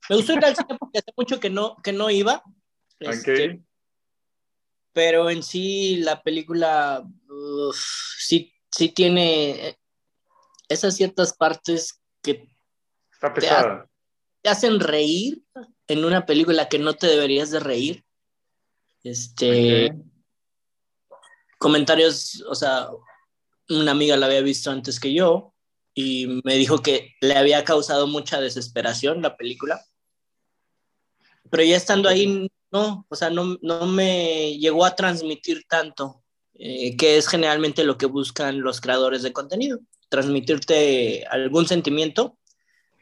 [0.10, 2.44] Me gustó ir al cine porque hace mucho que no, que no iba.
[3.00, 3.62] Este, Ok.
[4.94, 7.04] pero en sí la película
[8.18, 9.80] sí, sí tiene
[10.68, 12.48] esas ciertas partes que
[13.12, 13.90] Está pesada.
[14.44, 15.44] te hacen reír
[15.88, 18.06] en una película que no te deberías de reír.
[19.04, 19.96] Este, Ok.
[21.58, 22.90] comentarios, o sea,
[23.70, 25.54] una amiga la había visto antes que yo
[25.94, 29.82] y me dijo que le había causado mucha desesperación la película.
[31.50, 36.96] Pero ya estando ahí, no, o sea, no, no me llegó a transmitir tanto, eh,
[36.96, 42.38] que es generalmente lo que buscan los creadores de contenido, transmitirte algún sentimiento.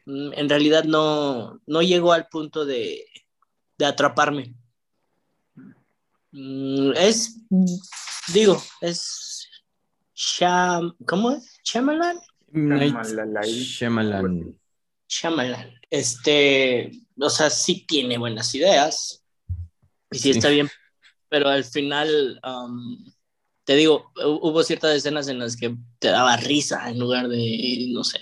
[0.06, 3.06] Mm, En realidad no, no llegó al punto de,
[3.78, 4.56] de atraparme.
[6.32, 7.40] Mm, Es,
[8.34, 9.48] digo, es
[10.16, 11.60] Sham, ¿cómo es?
[11.64, 12.20] Shyamalan.
[12.52, 14.56] Shyamalan.
[15.08, 15.74] Shyamalan.
[15.90, 19.24] Este, o sea, sí tiene buenas ideas
[20.12, 20.38] y sí, Sí.
[20.38, 20.70] está bien,
[21.30, 23.04] pero al final, um,
[23.64, 27.88] te digo, hu- hubo ciertas escenas en las que te daba risa en lugar de,
[27.92, 28.20] no sé,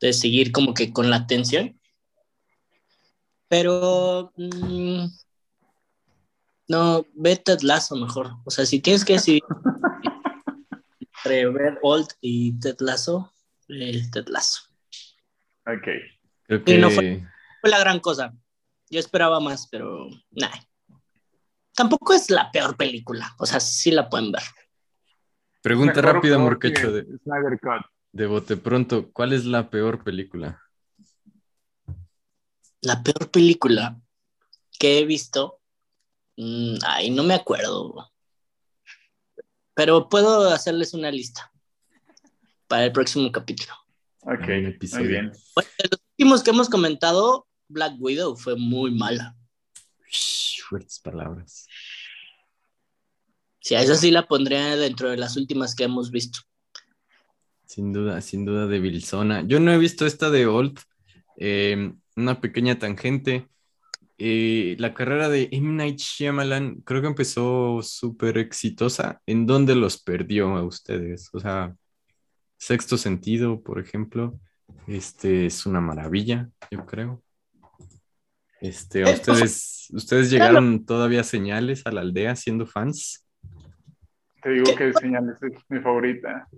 [0.00, 1.78] de seguir como que con la atención.
[3.48, 5.06] Pero mm,
[6.68, 8.32] no, ve Ted Lasso mejor.
[8.44, 9.42] O sea, si tienes que decidir
[11.00, 13.32] entre ver Old y Ted Lasso,
[13.68, 14.62] el Ted Lasso.
[15.66, 15.88] Ok.
[16.44, 17.22] Creo Sí, que no fue
[17.64, 18.34] la gran cosa.
[18.90, 20.54] Yo esperaba más, pero nada.
[21.74, 23.34] Tampoco es la peor película.
[23.38, 24.42] O sea, sí la pueden ver.
[25.62, 27.18] pregunta Mejor rápida, Morquecho, que de,
[28.12, 29.10] de bote pronto.
[29.12, 30.62] ¿Cuál es la peor película?
[32.80, 34.00] La peor película
[34.78, 35.57] que he visto.
[36.38, 38.10] Mm, ay, no me acuerdo.
[39.74, 41.52] Pero puedo hacerles una lista
[42.66, 43.74] para el próximo capítulo.
[44.22, 44.48] Ok,
[44.92, 45.32] muy bien.
[45.54, 49.36] Bueno, de los últimos que hemos comentado, Black Widow fue muy mala.
[50.68, 51.66] Fuertes palabras.
[53.60, 56.40] Sí, a esa sí la pondría dentro de las últimas que hemos visto.
[57.66, 59.42] Sin duda, sin duda de Bilzona.
[59.46, 60.78] Yo no he visto esta de Old.
[61.36, 63.48] eh, una pequeña tangente.
[64.20, 65.72] Eh, la carrera de M.
[65.74, 69.20] Night Shyamalan creo que empezó súper exitosa.
[69.26, 71.28] ¿En dónde los perdió a ustedes?
[71.32, 71.74] O sea,
[72.56, 74.38] Sexto Sentido, por ejemplo.
[74.86, 77.22] Este es una maravilla, yo creo.
[78.60, 83.24] Este, ¿a Eh, ustedes, ustedes llegaron todavía señales a la aldea siendo fans?
[84.42, 84.92] Te digo ¿Qué?
[84.92, 86.48] que Señales es mi favorita.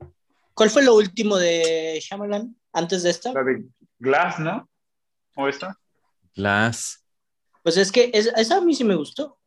[0.55, 3.33] ¿Cuál fue lo último de Shyamalan antes de esta?
[3.33, 3.65] La de
[3.99, 4.69] Glass, ¿no?
[5.37, 5.79] ¿O esta?
[6.35, 7.05] Las.
[7.63, 9.39] Pues es que es- esa a mí sí me gustó.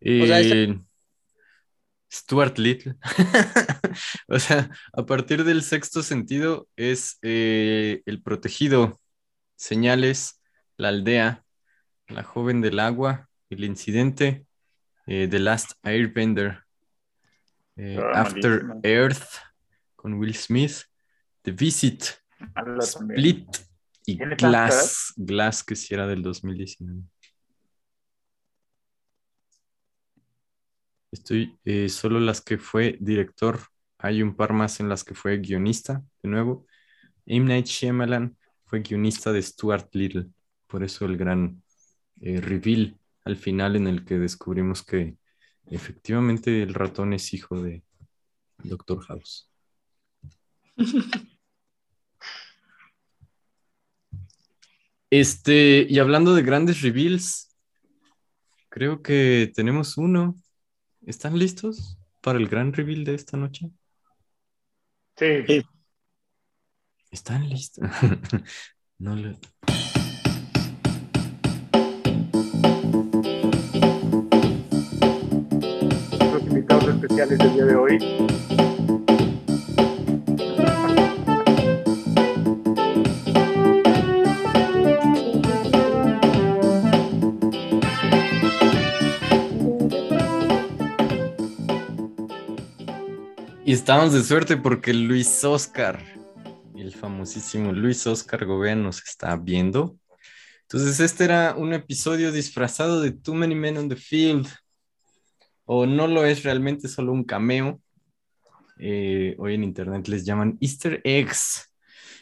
[0.00, 0.54] O sea, esa-
[2.12, 2.96] Stuart Little.
[4.28, 9.00] o sea, a partir del sexto sentido es eh, el protegido,
[9.56, 10.40] señales,
[10.76, 11.44] la aldea,
[12.08, 14.44] la joven del agua, el incidente,
[15.06, 16.64] eh, The Last Airbender,
[17.76, 18.66] eh, Ah, After.
[18.82, 19.28] Earth
[19.96, 20.82] con Will Smith,
[21.42, 22.04] The Visit,
[22.54, 23.46] también.
[24.04, 27.02] Y ¿Tiene Glass, Glass que sí era del 2019.
[31.12, 33.60] Estoy eh, solo las que fue director.
[33.98, 36.66] Hay un par más en las que fue guionista, de nuevo.
[37.26, 37.46] M.
[37.46, 40.26] Night Shyamalan fue guionista de Stuart Little.
[40.66, 41.62] Por eso el gran
[42.20, 45.16] eh, reveal al final en el que descubrimos que
[45.66, 47.84] efectivamente el ratón es hijo de
[48.58, 49.48] Doctor House.
[55.12, 57.54] Este, y hablando de grandes reveals,
[58.70, 60.36] creo que tenemos uno.
[61.04, 63.68] ¿Están listos para el gran reveal de esta noche?
[65.18, 65.44] Sí.
[65.46, 65.62] Sí.
[67.10, 67.86] ¿Están listos?
[68.98, 69.36] no le...
[76.32, 77.98] Los invitados especiales del día de hoy.
[93.72, 96.04] Y estamos de suerte porque Luis Oscar,
[96.76, 99.96] el famosísimo Luis Oscar Gobea nos está viendo.
[100.60, 104.46] Entonces, este era un episodio disfrazado de Too Many Men on the Field.
[105.64, 107.80] O no lo es realmente, solo un cameo.
[108.78, 111.72] Eh, hoy en internet les llaman Easter eggs.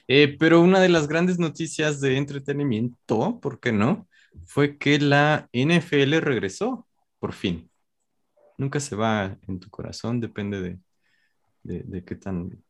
[0.06, 4.06] Eh, pero una de las grandes noticias de entretenimiento, ¿por qué no?
[4.44, 6.86] Fue que la NFL regresó,
[7.18, 7.68] por fin.
[8.56, 10.78] Nunca se va en tu corazón, depende de,
[11.62, 12.62] de, de qué tan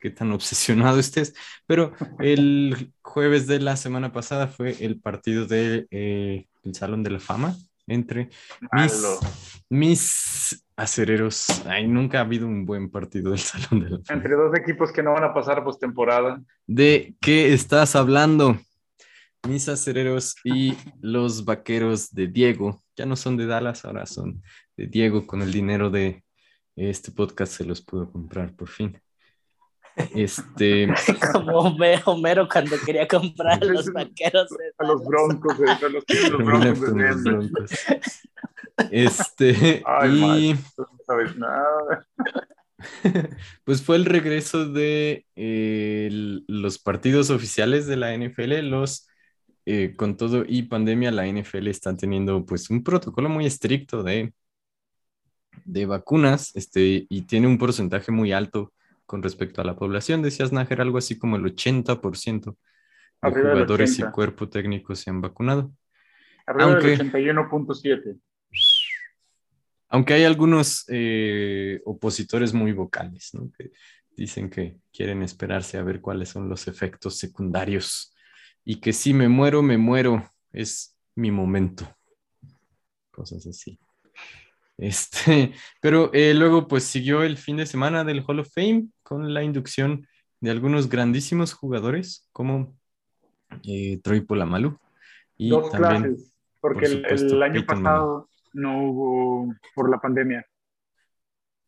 [0.00, 1.34] qué tan obsesionado estés.
[1.66, 7.10] Pero el jueves de la semana pasada fue el partido del de, eh, Salón de
[7.10, 7.54] la Fama
[7.86, 8.30] entre
[8.72, 9.18] mis,
[9.68, 11.46] mis acereros.
[11.66, 14.16] Ay, nunca ha habido un buen partido del Salón de la Fama.
[14.16, 16.40] Entre dos equipos que no van a pasar postemporada.
[16.66, 18.58] ¿De qué estás hablando?
[19.48, 22.82] Mis acereros y los vaqueros de Diego.
[22.94, 24.42] Ya no son de Dallas, ahora son
[24.76, 25.26] de Diego.
[25.26, 26.22] Con el dinero de
[26.88, 28.98] este podcast se los pudo comprar por fin.
[30.14, 30.88] Este,
[31.32, 34.48] Como Homero, Homero cuando quería comprar a los vaqueros.
[34.48, 37.50] de A los broncos, de- a los, los broncos de los Denver.
[37.50, 37.70] Broncos.
[38.90, 42.06] Este, Ay, y No sabes nada.
[43.64, 46.08] pues fue el regreso de eh,
[46.46, 49.06] los partidos oficiales de la NFL, los
[49.66, 54.32] eh, con todo y pandemia, la NFL está teniendo pues un protocolo muy estricto de,
[55.64, 58.72] de vacunas, este, y tiene un porcentaje muy alto
[59.06, 60.22] con respecto a la población.
[60.22, 62.56] Decías, Nájer, algo así como el 80% de
[63.22, 64.12] Arriba del jugadores y 80.
[64.12, 65.72] cuerpo técnico se han vacunado.
[66.46, 68.16] Arriba Aunque- del 81.7.
[69.88, 73.50] Aunque hay algunos eh, opositores muy vocales, ¿no?
[73.58, 73.72] Que
[74.16, 78.14] dicen que quieren esperarse a ver cuáles son los efectos secundarios
[78.64, 81.84] y que si me muero, me muero, es mi momento.
[83.10, 83.80] Cosas así.
[84.80, 85.52] Este,
[85.82, 89.42] pero eh, luego pues siguió el fin de semana del Hall of Fame con la
[89.42, 90.08] inducción
[90.40, 92.74] de algunos grandísimos jugadores como
[93.64, 94.78] eh, Troy Polamalu
[95.36, 96.32] y Dos también clases.
[96.60, 100.46] Porque por el, supuesto, el año Peyton pasado no hubo por la pandemia.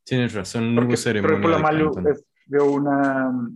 [0.04, 2.12] tienes razón, no Porque hubo ceremonia de Polamalu Clinton.
[2.12, 3.48] es de una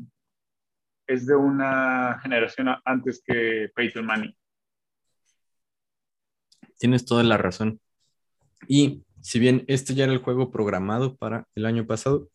[1.07, 4.37] es de una generación antes que Peyton Manning.
[6.79, 7.81] Tienes toda la razón.
[8.69, 12.29] Y si bien este ya era el juego programado para el año pasado,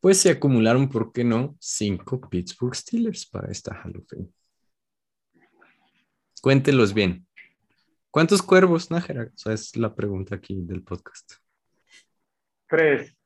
[0.00, 1.56] pues se acumularon, ¿por qué no?
[1.60, 4.28] Cinco Pittsburgh Steelers para esta Hall of Fame.
[6.42, 7.26] Cuéntelos bien.
[8.10, 9.30] ¿Cuántos cuervos, Nájera?
[9.32, 11.34] O sea, es la pregunta aquí del podcast.
[12.68, 13.16] Tres.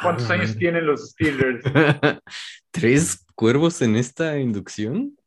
[0.00, 0.58] ¿Cuántos Ah, años madre.
[0.60, 1.64] tienen los Steelers?
[2.70, 5.18] ¿Tres cuervos en esta inducción?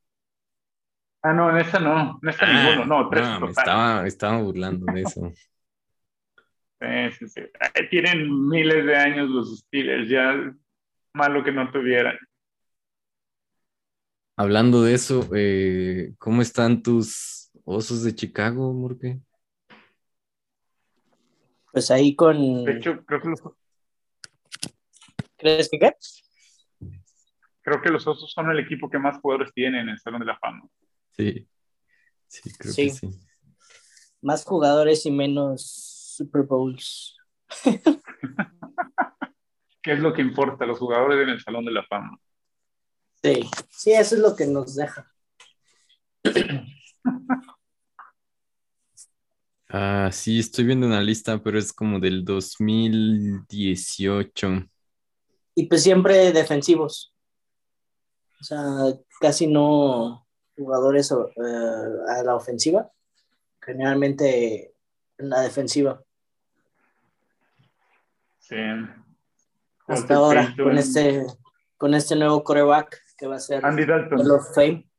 [1.22, 2.20] Ah, no, en esta no.
[2.24, 2.86] En esta Ah, ninguno.
[3.04, 3.40] No, tres no,
[4.02, 5.32] me estaba burlando de eso.
[6.80, 6.88] Sí,
[7.20, 7.42] sí, sí.
[7.60, 10.10] Ay, Tienen miles de años los Steelers.
[10.10, 10.54] Ya
[11.14, 12.18] malo que no tuvieran.
[14.38, 19.20] Hablando de eso, eh, ¿cómo están tus osos de Chicago, Morque?
[21.74, 22.64] Pues ahí con.
[22.64, 23.42] De hecho, creo que los,
[25.38, 25.92] ¿Crees que qué?
[27.62, 30.26] creo que los Osos son el equipo que más jugadores tiene en el Salón de
[30.26, 30.68] la Fama.
[31.12, 31.48] Sí,
[32.28, 32.84] sí, creo Sí.
[32.88, 33.10] que sí.
[34.22, 35.89] Más jugadores y menos
[36.20, 37.18] Super Bowls.
[39.82, 40.66] ¿Qué es lo que importa?
[40.66, 42.20] Los jugadores en el Salón de la Fama.
[43.24, 45.10] Sí, sí, eso es lo que nos deja.
[49.72, 54.64] Ah, sí, estoy viendo una lista, pero es como del 2018.
[55.54, 57.14] Y pues siempre defensivos.
[58.42, 58.66] O sea,
[59.22, 61.16] casi no jugadores eh,
[62.08, 62.92] a la ofensiva.
[63.62, 64.74] Generalmente
[65.20, 66.02] en la defensiva.
[68.50, 68.56] Sí.
[69.88, 71.24] Hasta ahora, Payton, con este,
[71.78, 74.20] con este nuevo coreback que va a ser Andy Dalton.
[74.20, 74.90] Hall of Fame.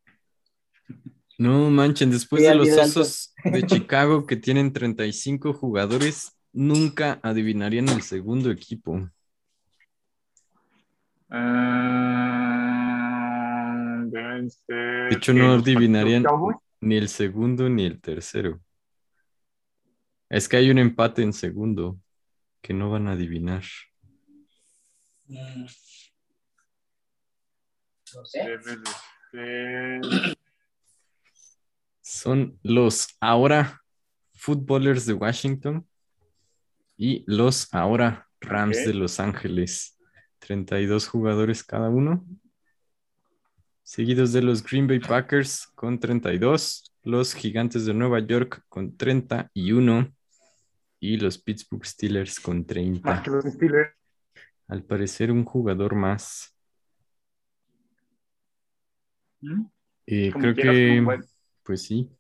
[1.37, 2.85] No manchen, después Sí, de los Dalton.
[2.85, 9.11] osos de Chicago que tienen 35 jugadores, nunca adivinarían el segundo equipo.
[12.81, 16.25] Ah, deben ser De hecho, no adivinarían
[16.81, 18.61] ni el segundo ni el tercero.
[20.29, 21.99] Es que hay un empate en segundo
[22.61, 23.65] que no van a adivinar.
[25.27, 25.69] No
[28.25, 28.41] sé.
[32.01, 33.81] Son los ahora
[34.35, 35.87] Footballers de Washington
[36.97, 39.97] y los ahora Rams de Los Ángeles.
[40.41, 42.27] 32 jugadores cada uno.
[43.83, 50.13] Seguidos de los Green Bay Packers con 32, los Gigantes de Nueva York con 31
[51.01, 53.23] y los Pittsburgh Steelers con Más 30.
[53.23, 53.95] que los Steelers.
[54.69, 56.55] Al parecer un jugador más.
[59.41, 59.65] ¿Mm?
[60.07, 61.07] Eh, creo que,
[61.65, 62.11] pues sí.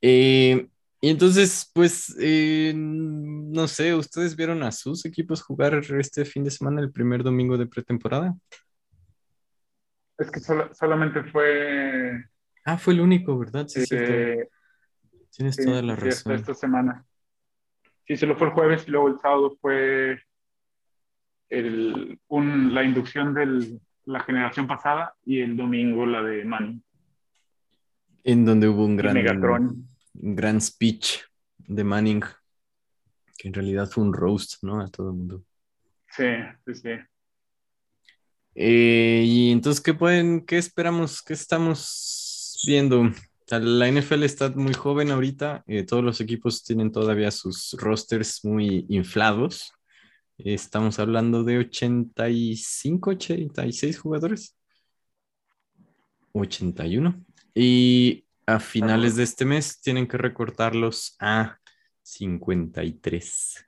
[0.00, 0.68] Eh,
[1.00, 6.50] y entonces, pues, eh, no sé, ¿ustedes vieron a sus equipos jugar este fin de
[6.50, 8.34] semana, el primer domingo de pretemporada?
[10.18, 12.24] Es que solo- solamente fue
[12.64, 13.66] Ah, fue el único, ¿verdad?
[13.68, 14.50] Sí, cierto.
[15.36, 16.34] Tienes sí, toda la sí, razón.
[16.36, 17.04] esta semana.
[18.06, 20.18] Sí, se lo fue el jueves y luego el sábado fue
[21.48, 26.82] el, un- la inducción de la generación pasada y el domingo la de Manny
[28.24, 29.16] En donde hubo un gran,
[30.14, 31.20] un gran speech
[31.58, 32.22] de Manning,
[33.38, 34.80] que en realidad fue un roast, ¿no?
[34.80, 35.44] A todo el mundo.
[36.10, 36.24] Sí,
[36.66, 36.90] sí, sí.
[38.54, 43.10] Eh, y entonces, ¿qué pueden, qué esperamos, qué estamos viendo?
[43.44, 47.76] O sea, la NFL está muy joven ahorita, eh, todos los equipos tienen todavía sus
[47.78, 49.70] rosters muy inflados.
[50.38, 54.56] Estamos hablando de 85, 86 jugadores.
[56.32, 57.22] 81.
[57.54, 61.58] Y a finales de este mes tienen que recortarlos a
[62.02, 63.66] 53.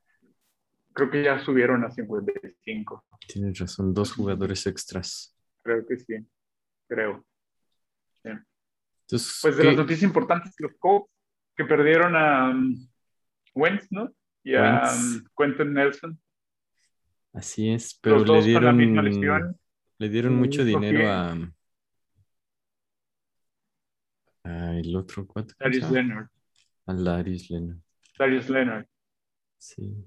[0.94, 3.04] Creo que ya subieron a 55.
[3.28, 5.36] Tienes razón, dos jugadores extras.
[5.62, 6.14] Creo que sí.
[6.88, 7.26] Creo.
[9.06, 11.08] Entonces, Pues de ¿qué- las noticias importantes, los Colts
[11.56, 12.74] que perdieron a um,
[13.54, 14.12] Wentz, ¿no?
[14.42, 16.20] Y a um, Quentin Nelson.
[17.32, 18.78] Así es, pero le dieron,
[19.98, 21.36] le dieron mucho ¿por dinero a,
[24.44, 25.90] a el otro, se Darius?
[25.90, 26.28] Leonard.
[26.86, 27.78] A Darius Leonard.
[28.18, 28.86] Darius Leonard.
[29.58, 30.04] Sí.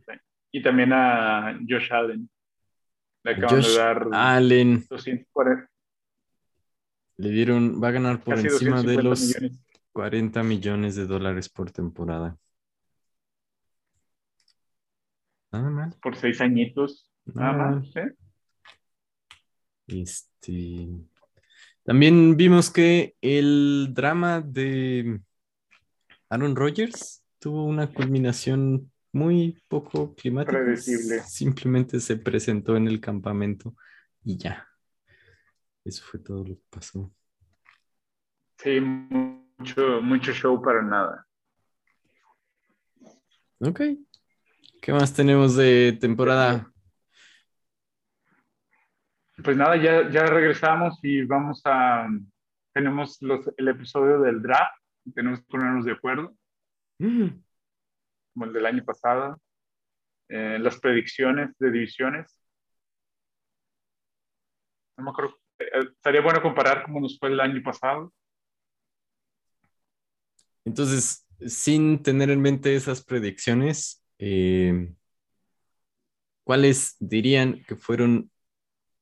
[0.51, 2.29] Y también a Josh Allen.
[3.23, 5.69] Le acaban Josh de dar Allen 240,
[7.19, 9.59] le dieron, va a ganar por casi encima de 250 los millones.
[9.91, 12.37] 40 millones de dólares por temporada.
[15.51, 15.95] Nada mal.
[16.01, 17.11] por seis añitos.
[17.25, 17.93] Nada nada más.
[17.93, 18.07] mal.
[18.07, 18.15] ¿eh?
[19.87, 20.87] Este,
[21.83, 25.19] también vimos que el drama de
[26.29, 30.57] Aaron Rodgers tuvo una culminación muy poco climática.
[30.57, 31.21] Predecible.
[31.23, 33.75] Simplemente se presentó en el campamento
[34.23, 34.68] y ya.
[35.85, 37.11] Eso fue todo lo que pasó.
[38.57, 41.25] Sí, mucho, mucho show para nada.
[43.59, 43.81] Ok.
[44.81, 46.71] ¿Qué más tenemos de temporada?
[49.43, 52.07] Pues nada, ya, ya regresamos y vamos a,
[52.73, 54.75] tenemos los, el episodio del draft,
[55.13, 56.35] tenemos que ponernos de acuerdo,
[56.97, 59.41] como el del año pasado,
[60.27, 62.37] eh, las predicciones de divisiones.
[64.97, 65.37] No me acuerdo,
[65.73, 68.13] estaría bueno comparar cómo nos fue el año pasado.
[70.65, 74.93] Entonces, sin tener en mente esas predicciones, eh,
[76.43, 78.31] ¿cuáles dirían que fueron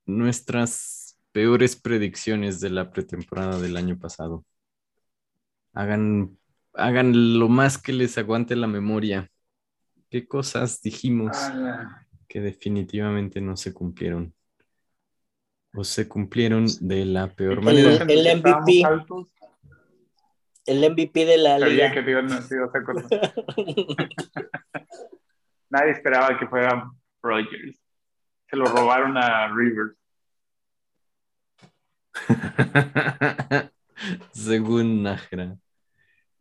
[0.05, 4.45] nuestras peores predicciones de la pretemporada del año pasado?
[5.74, 6.38] Hagan,
[6.74, 9.30] hagan lo más que les aguante la memoria.
[10.09, 14.34] ¿Qué cosas dijimos Ah, que definitivamente no se cumplieron?
[15.80, 18.03] O se cumplieron de la peor manera.
[18.07, 18.84] el MVP.
[18.84, 19.28] altos,
[20.65, 21.91] El MVP de la sabía liga.
[21.93, 23.34] que te iban a te ibas a acordar.
[25.69, 26.89] Nadie esperaba que fuera
[27.21, 27.78] Rogers.
[28.49, 29.95] Se lo robaron a Rivers.
[34.32, 35.57] Según Nájera.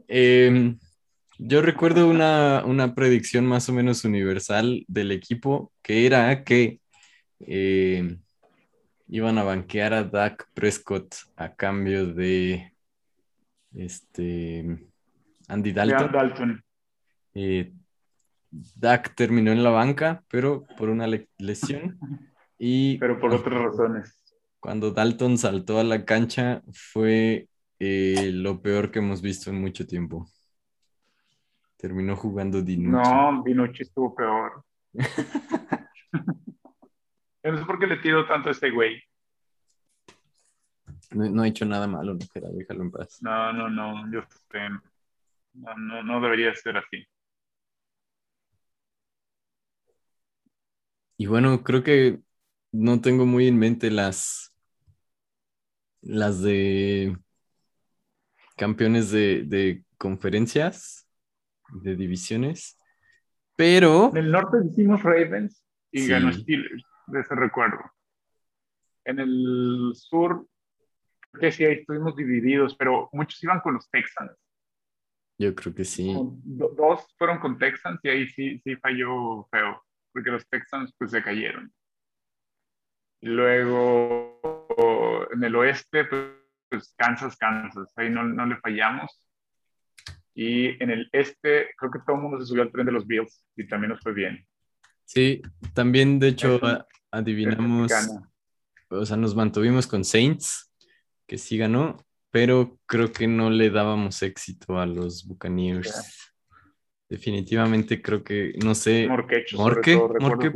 [0.08, 0.78] Em,
[1.38, 6.80] yo recuerdo una, una predicción más o menos universal del equipo que era que
[7.40, 8.22] em,
[9.08, 12.72] iban a banquear a Dak Prescott a cambio de
[13.74, 14.78] este
[15.48, 16.12] Andy Dalton.
[16.12, 16.64] Dalton.
[17.34, 17.72] Eh,
[18.50, 21.98] Dak terminó en la banca, pero por una le- lesión.
[22.58, 24.18] Y pero por otras razones.
[24.60, 27.48] cuando Dalton saltó a la cancha fue
[27.78, 30.26] eh, lo peor que hemos visto en mucho tiempo.
[31.76, 33.10] Terminó jugando Dinucci.
[33.10, 34.64] No, Dinucci estuvo peor.
[37.46, 39.00] Yo no sé por qué le tiro tanto a este güey.
[41.12, 43.22] No, no ha hecho nada malo, no, Jera, déjalo en paz.
[43.22, 44.20] No, no, no, yo
[45.54, 47.06] no, no, no debería ser así.
[51.18, 52.18] Y bueno, creo que
[52.72, 54.52] no tengo muy en mente las,
[56.00, 57.16] las de
[58.56, 61.06] campeones de, de conferencias,
[61.80, 62.76] de divisiones,
[63.54, 66.10] pero En el norte hicimos Ravens y Sí.
[66.10, 67.80] ganó Steelers, de ese recuerdo.
[69.04, 70.46] En el sur,
[71.30, 74.32] creo que sí, ahí estuvimos divididos, pero muchos iban con los Texans.
[75.38, 76.14] yo creo que sí.
[76.16, 81.22] Dos fueron con Texans y ahí sí, sí falló feo, porque los Texans pues se
[81.22, 81.72] cayeron.
[83.20, 84.40] Y luego
[85.32, 86.04] en el oeste,
[86.68, 89.26] pues, Kansas, Kansas, ahí no, no le fallamos.
[90.34, 93.06] Y en el este, creo que todo el mundo se subió al tren de los
[93.06, 94.46] Bills y también nos fue bien.
[95.04, 95.40] Sí,
[95.72, 96.60] también de hecho
[97.10, 97.92] adivinamos,
[98.88, 100.72] o sea, nos mantuvimos con Saints,
[101.26, 106.32] que sí ganó, pero creo que no le dábamos éxito a los Buccaneers.
[107.08, 110.52] Definitivamente creo que, no sé, Morquecho, Morque, todo, Morque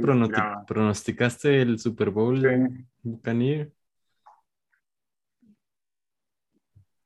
[0.66, 2.84] pronosticaste el Super Bowl Sí.
[3.03, 3.72] Buccaneer.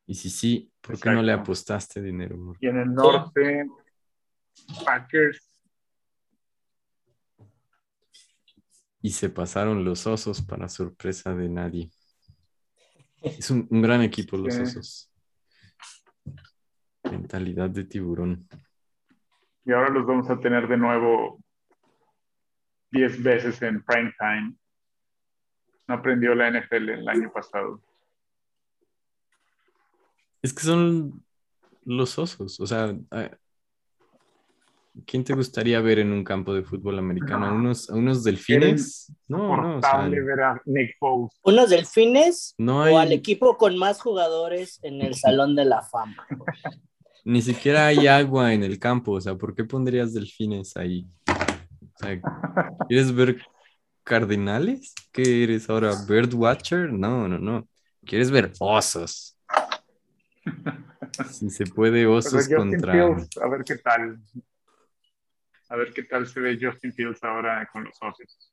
[0.07, 2.67] Y si sí, ¿por qué no le apostaste dinero, Morque?
[2.67, 3.67] Y en el norte,
[4.85, 5.54] Packers.
[9.05, 11.91] Y se pasaron los osos para sorpresa de nadie.
[13.21, 15.13] Es un, un gran equipo los osos.
[17.03, 18.49] Mentalidad de tiburón.
[19.67, 21.39] Y ahora los vamos a tener de nuevo
[22.93, 24.57] 10 veces en prime time.
[25.87, 27.83] No aprendió la NFL el año pasado.
[30.41, 31.23] Es que son
[31.85, 32.59] los osos.
[32.59, 32.97] O sea,
[35.07, 37.47] ¿quién te gustaría ver en un campo de fútbol americano?
[37.47, 37.57] ¿A No.
[37.57, 39.13] unos, a unos delfines?
[39.29, 41.31] No, no, o sea, ver a Nick Foles.
[41.43, 45.83] ¿Unos delfines no o al hay, equipo con más jugadores en el Salón de la
[45.83, 46.27] Fama?
[47.25, 49.13] ni siquiera hay agua en el campo.
[49.13, 51.07] O sea, ¿por qué pondrías delfines ahí?
[51.29, 52.21] O sea,
[52.89, 53.39] ¿quieres ver
[54.03, 54.95] cardinales?
[55.11, 55.93] ¿Qué eres ahora?
[56.07, 56.93] ¿Birdwatcher?
[56.93, 57.67] No, no, no.
[58.05, 59.37] ¿Quieres ver osos?
[61.31, 62.93] Si se puede, osos contra...
[62.93, 64.19] Fields, a ver qué tal.
[65.75, 68.53] A ver qué tal se ve Justin Fields ahora con los socios.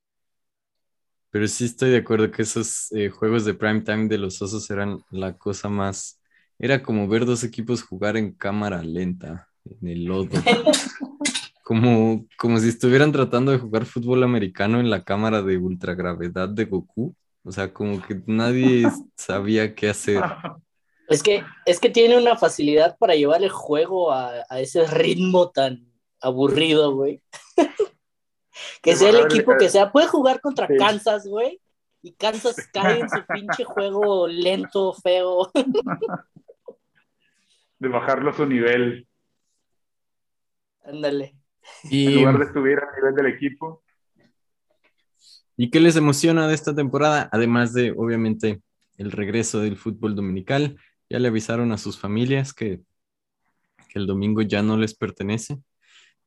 [1.29, 4.67] Pero sí estoy de acuerdo que esos eh, juegos de prime time de los osos
[4.71, 6.19] eran la cosa más...
[6.57, 10.29] Era como ver dos equipos jugar en cámara lenta, en el lodo.
[11.63, 16.65] Como, como si estuvieran tratando de jugar fútbol americano en la cámara de ultragravedad de
[16.65, 17.15] Goku.
[17.43, 20.21] O sea, como que nadie sabía qué hacer.
[21.07, 25.51] Es que, es que tiene una facilidad para llevar el juego a, a ese ritmo
[25.51, 25.90] tan
[26.21, 27.21] aburrido, güey.
[28.81, 29.91] que sea el equipo que sea.
[29.91, 30.77] Puede jugar contra sí.
[30.77, 31.61] Kansas, güey.
[32.01, 35.51] Y Kansas cae en su pinche juego lento, feo.
[37.79, 39.07] De bajarlo a su nivel.
[40.83, 41.35] Ándale.
[41.83, 43.83] En Y, lugar de subir al nivel del equipo.
[45.57, 47.29] ¿Y qué les emociona de esta temporada?
[47.31, 48.61] Además de, obviamente,
[48.97, 50.77] el regreso del fútbol dominical.
[51.09, 52.81] Ya le avisaron a sus familias que,
[53.89, 55.59] que el domingo ya no les pertenece.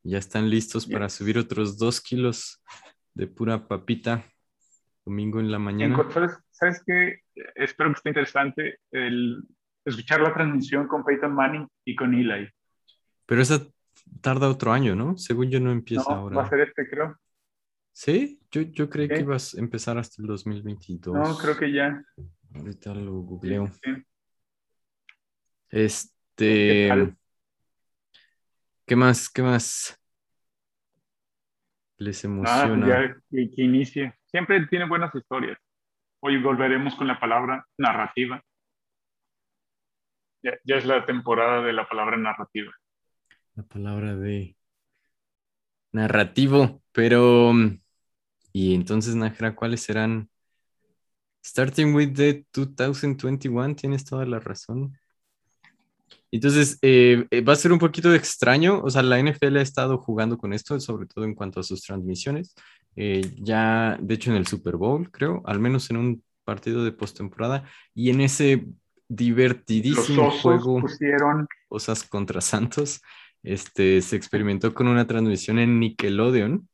[0.05, 2.62] Ya están listos para subir otros dos kilos
[3.14, 4.24] de pura papita
[5.05, 5.96] domingo en la mañana.
[6.12, 7.20] ¿Sabes, ¿Sabes qué?
[7.55, 9.42] Espero que esté interesante el
[9.84, 12.48] escuchar la transmisión con Peyton Manning y con Eli.
[13.26, 13.66] Pero esa
[14.20, 15.16] tarda otro año, ¿no?
[15.16, 16.36] Según yo no empieza No, ahora.
[16.36, 17.18] va a ser este, creo.
[17.92, 18.40] ¿Sí?
[18.50, 21.14] Yo, yo creí que ibas a empezar hasta el 2022.
[21.14, 22.05] No, creo que ya.
[22.55, 23.70] Ahorita lo googleo.
[23.82, 23.90] Sí.
[25.70, 27.14] Este.
[28.87, 29.28] ¿Qué más?
[29.30, 29.99] ¿Qué más?
[31.99, 32.87] Les Ah, emociona.
[32.87, 34.14] ya que, que inicie.
[34.26, 35.59] Siempre tiene buenas historias.
[36.20, 38.43] Hoy volveremos con la palabra narrativa.
[40.43, 42.72] Ya, ya es la temporada de la palabra narrativa.
[43.57, 44.57] La palabra de
[45.93, 47.80] narrativo, pero mm,
[48.53, 50.30] y entonces Najra, ¿cuáles serán?
[51.45, 54.99] Starting with the 2021, tienes toda la razón.
[56.30, 59.98] Entonces, eh, eh, va a ser un poquito extraño, o sea, la NFL ha estado
[59.98, 62.54] jugando con esto, sobre todo en cuanto a sus transmisiones.
[62.96, 66.92] Eh, ya, de hecho, en el Super Bowl, creo, al menos en un partido de
[66.92, 68.66] postemporada, y en ese
[69.08, 73.00] divertidísimo juego pusieron cosas contra Santos,
[73.42, 76.68] este, se experimentó con una transmisión en Nickelodeon,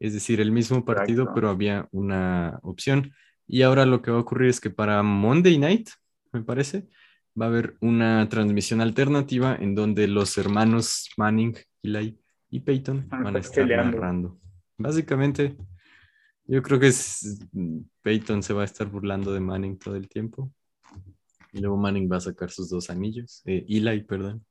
[0.00, 1.34] es decir, el mismo partido, Exacto.
[1.34, 3.12] pero había una opción.
[3.46, 5.90] Y ahora lo que va a ocurrir es que para Monday Night,
[6.32, 6.88] me parece,
[7.40, 12.18] va a haber una transmisión alternativa en donde los hermanos Manning, Eli
[12.50, 14.38] y Peyton Van a van a estar narrando.
[14.76, 15.56] Básicamente,
[16.44, 17.46] yo creo que es,
[18.02, 20.52] Peyton se va a estar burlando de Manning todo el tiempo.
[21.52, 23.42] Y luego Manning va a sacar sus dos anillos.
[23.44, 24.44] Eh, Eli, perdón.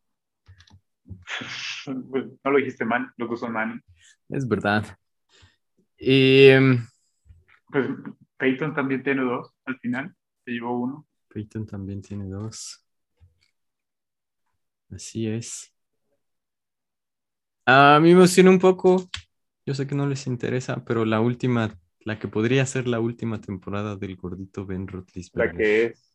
[1.85, 2.85] Pues, no lo dijiste
[3.17, 3.81] los dos son Manning.
[4.29, 4.85] Es verdad.
[5.97, 6.59] Eh,
[7.71, 7.87] Pues
[8.37, 10.15] Peyton también tiene dos al final.
[10.45, 11.07] Se llevó uno.
[11.31, 12.85] Peyton también tiene dos.
[14.89, 15.73] Así es.
[17.65, 19.09] A mí me emociona un poco.
[19.65, 23.39] Yo sé que no les interesa, pero la última, la que podría ser la última
[23.39, 25.57] temporada del gordito Ben La Roethlisberger.
[25.57, 26.13] que es.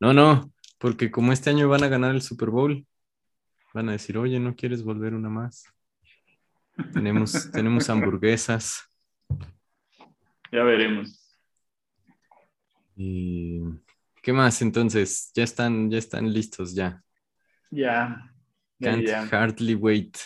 [0.00, 2.86] No, no, porque como este año van a ganar el Super Bowl,
[3.72, 5.64] van a decir, oye, ¿no quieres volver una más?
[6.92, 8.82] Tenemos, tenemos hamburguesas.
[10.52, 11.38] Ya veremos.
[12.96, 13.60] Y...
[14.24, 15.30] ¿Qué más entonces?
[15.34, 17.04] Ya están, ya están listos ya.
[17.70, 18.32] Ya.
[18.78, 20.16] Ya, Can't hardly wait.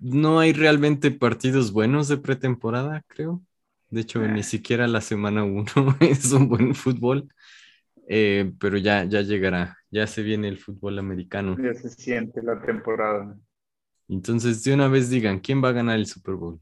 [0.00, 3.40] No hay realmente partidos buenos de pretemporada, creo.
[3.88, 4.42] De hecho, ni Eh.
[4.42, 5.64] siquiera la semana 1
[6.00, 7.28] es un buen fútbol.
[8.08, 9.78] Eh, pero ya, ya llegará.
[9.92, 11.56] Ya se viene el fútbol americano.
[11.56, 13.38] Ya se siente la temporada.
[14.08, 16.60] Entonces, de una vez digan, ¿quién va a ganar el Super Bowl?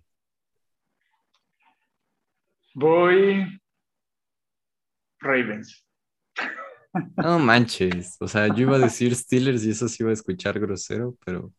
[2.74, 3.61] Voy.
[5.22, 5.86] Ravens.
[7.16, 8.16] No manches.
[8.20, 11.52] O sea, yo iba a decir Steelers y eso sí iba a escuchar grosero, pero.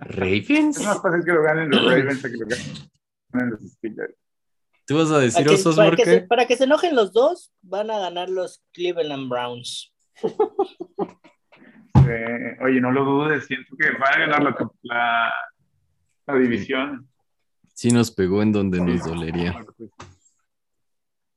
[0.00, 0.78] ¿Ravens?
[0.78, 2.46] Es más fácil que lo ganen los Ravens a que lo
[3.32, 4.14] ganen los Steelers.
[4.86, 7.12] ¿Tú vas a decir Para que, osos, para, que se, para que se enojen los
[7.12, 9.92] dos, van a ganar los Cleveland Browns.
[12.08, 15.32] Eh, oye, no lo dudes, siento que van a ganar la, la,
[16.28, 17.08] la división.
[17.74, 19.66] Sí nos pegó en donde nos dolería.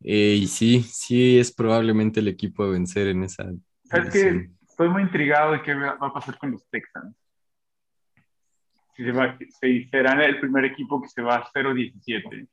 [0.01, 3.43] Eh, y sí, sí es probablemente el equipo a vencer en esa.
[3.85, 4.57] ¿Sabes división.
[4.67, 7.15] Estoy muy intrigado de qué va a pasar con los Texans.
[8.95, 12.47] Si se va, si serán el primer equipo que se va a 0-17.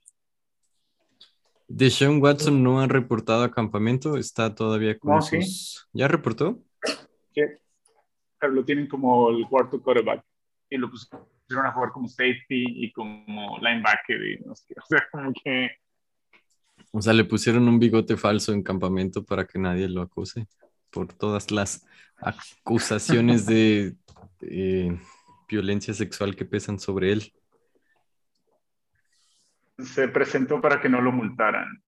[1.69, 5.43] Deshaun Watson no ha reportado a campamento, está todavía con No, sí.
[5.43, 5.89] sus.
[5.93, 6.63] ¿Ya reportó?
[7.35, 7.59] que-
[8.39, 10.25] Pero lo tienen como el cuarto quarterback.
[10.71, 14.23] Y lo pusieron a jugar como safety y como linebacker.
[14.23, 14.75] Y no sé.
[14.81, 15.71] O sea, como que.
[16.93, 20.47] O sea, le pusieron un bigote falso en campamento para que nadie lo acuse
[20.91, 23.97] por todas las acusaciones de
[24.41, 24.99] eh,
[25.49, 27.33] violencia sexual que pesan sobre él.
[29.79, 31.83] Se presentó para que no lo multaran.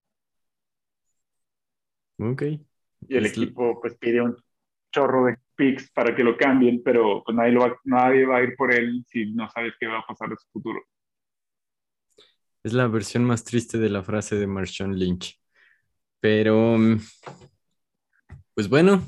[2.19, 2.43] Ok.
[3.07, 4.35] Y el Es- equipo pues pide un
[4.91, 8.43] chorro de picks para que lo cambien, pero pues nadie, lo va, nadie va a
[8.43, 10.81] ir por él si no sabes qué va a pasar en su futuro.
[12.61, 15.39] Es la versión más triste de la frase de Marshawn Lynch.
[16.19, 16.99] Pero, mm,
[18.53, 19.01] pues bueno,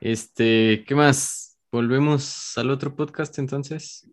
[0.00, 1.60] este, ¿qué más?
[1.70, 4.10] ¿Volvemos al otro podcast entonces?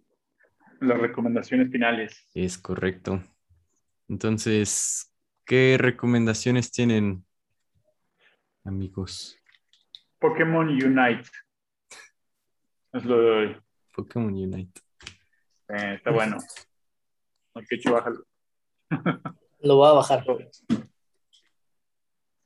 [0.81, 2.27] Las recomendaciones finales.
[2.33, 3.23] Es correcto.
[4.09, 5.13] Entonces,
[5.45, 7.25] ¿qué recomendaciones tienen,
[8.65, 9.37] amigos?
[10.19, 11.29] Pokémon Unite.
[12.91, 13.57] Es lo de hoy.
[13.93, 14.81] Pokémon Unite.
[15.69, 16.37] Eh, está bueno.
[17.53, 18.25] Bájalo.
[19.59, 20.25] Lo voy a bajar.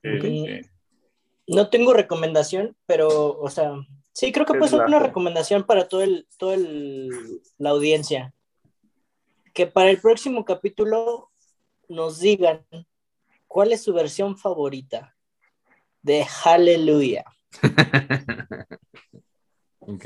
[0.02, 0.22] Sí, Ok.
[0.22, 0.62] sí.
[1.48, 3.76] No tengo recomendación, pero, o sea,
[4.14, 7.10] sí, creo que puede ser una recomendación para todo el, todo el,
[7.58, 8.34] la audiencia.
[9.54, 11.32] Que para el próximo capítulo
[11.88, 12.66] nos digan
[13.48, 15.16] cuál es su versión favorita
[16.02, 17.26] de Hallelujah.
[19.80, 20.06] ok.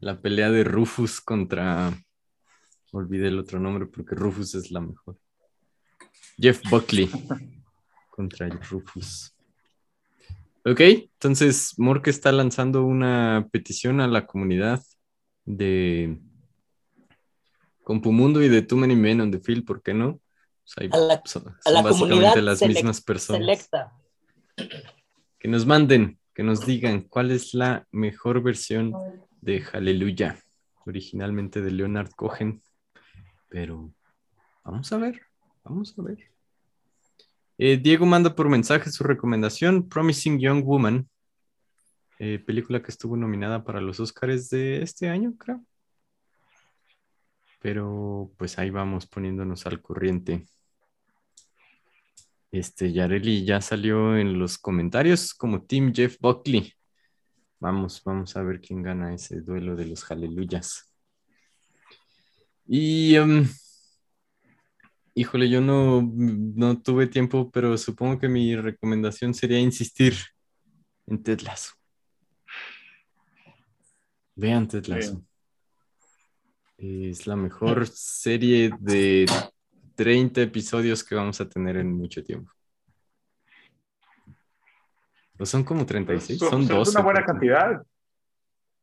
[0.00, 1.92] La pelea de Rufus contra.
[2.92, 5.16] Olvidé el otro nombre porque Rufus es la mejor.
[6.38, 7.08] Jeff Buckley
[8.10, 9.34] contra Rufus.
[10.64, 14.82] Ok, entonces Mork está lanzando una petición a la comunidad
[15.44, 16.18] de
[17.82, 20.20] Compumundo y de Too Many Men on the Field, ¿por qué no?
[20.76, 23.40] Pues A la- son, A son la básicamente las mismas personas.
[23.40, 23.92] selecta.
[25.38, 28.92] Que nos manden, que nos digan cuál es la mejor versión
[29.40, 30.38] de Hallelujah,
[30.84, 32.62] originalmente de Leonard Cohen.
[33.48, 33.92] Pero
[34.64, 35.20] vamos a ver,
[35.64, 36.30] vamos a ver.
[37.58, 41.08] Eh, Diego manda por mensaje su recomendación, Promising Young Woman,
[42.20, 45.64] eh, película que estuvo nominada para los Oscars de este año, creo.
[47.60, 50.46] Pero pues ahí vamos poniéndonos al corriente.
[52.50, 56.72] Este, Yareli ya salió en los comentarios como Team Jeff Buckley.
[57.60, 60.88] Vamos, vamos a ver quién gana ese duelo de los Haleluyas.
[62.70, 63.48] Y, em,
[65.14, 70.14] híjole, yo no, no tuve tiempo, pero supongo que mi recomendación sería insistir
[71.06, 71.72] en Ted Lasso.
[74.34, 75.24] Vean Ted Lasso.
[76.76, 79.24] Es la mejor serie de
[79.96, 82.52] 30 episodios que vamos a tener en mucho tiempo.
[85.38, 86.38] ¿O son como 36?
[86.38, 86.90] Son, Son son 12.
[86.90, 87.82] una buena cantidad.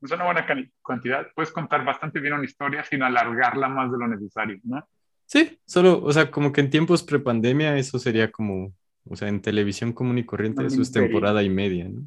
[0.05, 0.45] Es una buena
[0.83, 1.27] cantidad.
[1.35, 4.87] Puedes contar bastante bien una historia sin alargarla más de lo necesario, ¿no?
[5.25, 8.73] Sí, solo, o sea, como que en tiempos prepandemia eso sería como,
[9.09, 12.03] o sea, en televisión común y corriente eso es temporada y media, ¿no?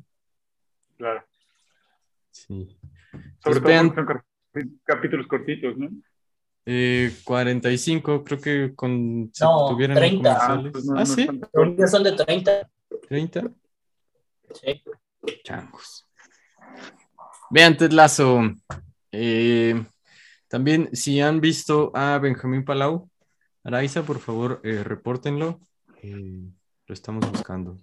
[0.97, 1.25] Claro.
[2.31, 2.79] Sí.
[3.11, 5.89] Sobre Pues todo vean- son capítulos cortitos, ¿no?
[6.67, 10.35] Eh, 45, creo que con, si No, tuvieran 30.
[10.35, 10.73] comerciales.
[10.73, 11.27] pues no- ah, no sí,
[11.91, 12.71] son de 30.
[13.09, 13.51] 30.
[14.53, 14.83] Sí.
[15.45, 16.08] Changos.
[17.51, 18.41] Vean Ted Lasso.
[19.13, 19.83] Eh,
[20.49, 23.09] también, si han visto a Benjamín Palau,
[23.65, 25.61] Araiza, por favor, eh, repórtenlo.
[26.03, 26.51] Eh,
[26.87, 27.77] lo estamos buscando.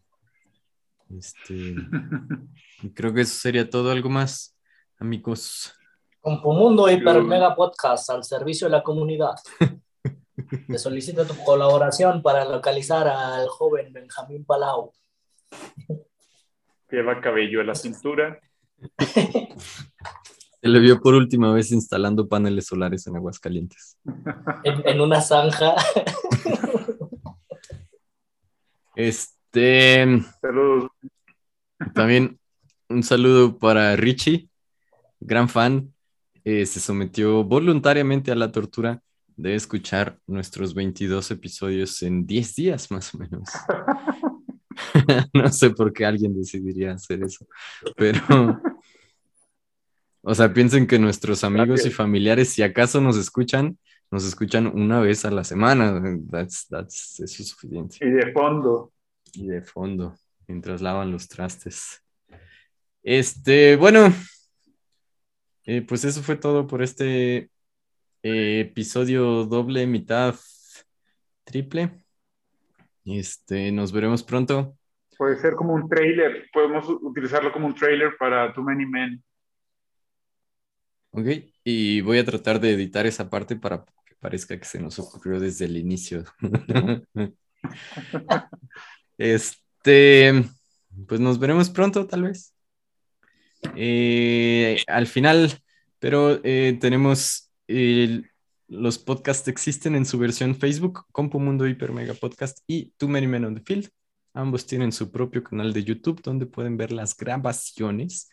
[1.09, 1.75] Este,
[2.81, 3.91] y creo que eso sería todo.
[3.91, 4.57] ¿Algo más,
[4.99, 5.73] amigos?
[6.21, 9.35] Compumundo Hiper Mega Podcast al servicio de la comunidad.
[10.67, 14.91] Te solicito tu colaboración para localizar al joven Benjamín Palau.
[16.89, 18.39] Lleva cabello a la cintura.
[18.97, 23.97] Se le vio por última vez instalando paneles solares en Aguascalientes.
[24.63, 25.75] en, en una zanja.
[28.95, 30.05] Este,
[30.41, 30.89] Saludos.
[31.93, 32.39] También
[32.89, 34.49] un saludo para Richie,
[35.19, 35.93] gran fan.
[36.43, 39.01] eh, se sometió voluntariamente a la tortura
[39.35, 43.49] de escuchar nuestros 22 episodios en 10 días más o menos.
[45.33, 47.47] no sé por qué alguien decidiría hacer eso,
[47.95, 48.59] pero...
[50.27, 53.77] O sea, piensen que nuestros amigos y familiares, si acaso nos escuchan,
[54.09, 56.01] nos escuchan una vez a la semana.
[56.31, 58.91] That's, that's, eso es suficiente Y de fondo.
[59.33, 60.17] y de fondo
[60.47, 62.01] mientras lavan los trastes.
[63.03, 64.11] Este, bueno,
[65.65, 67.49] eh, pues eso fue todo por este
[68.23, 70.35] eh, episodio doble, mitad,
[71.43, 72.04] triple.
[73.05, 74.75] Este, nos veremos pronto.
[75.17, 76.49] Puede ser como un trailer.
[76.51, 79.23] Podemos utilizarlo como un trailer para Too Many Men.
[81.11, 81.27] Ok,
[81.63, 85.39] y voy a tratar de editar esa parte para que parezca que se nos ocurrió
[85.39, 86.23] desde el inicio.
[89.17, 90.43] Este,
[91.07, 92.53] pues nos veremos pronto, tal vez.
[93.75, 95.51] Eh, al final,
[95.99, 98.29] pero eh, tenemos el-
[98.67, 103.27] los podcasts existen en su versión Facebook, Compu Mundo Hiper Mega Podcast y Too Many
[103.27, 103.89] Men on the Field.
[104.33, 108.29] Ambos tienen su propio canal de YouTube donde pueden ver las grabaciones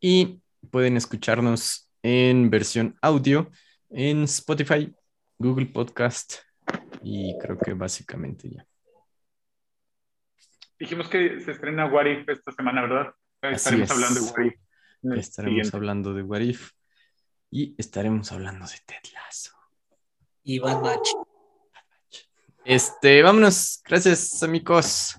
[0.00, 3.50] y pueden escucharnos en versión audio
[3.90, 4.94] en Spotify,
[5.38, 6.36] Google Podcast
[7.02, 8.66] y creo que básicamente ya.
[10.78, 13.14] Dijimos que se estrena What If esta semana, ¿verdad?
[13.42, 13.92] Así Estaremos es.
[13.92, 14.54] hablando de What If.
[15.02, 15.76] en el Estaremos siguiente.
[15.76, 16.70] hablando de What If
[17.50, 19.52] y estaremos hablando de Ted Lasso.
[20.44, 21.08] Y Bad Batch.
[22.64, 23.80] Este, vámonos.
[23.84, 25.16] Gracias, amigos.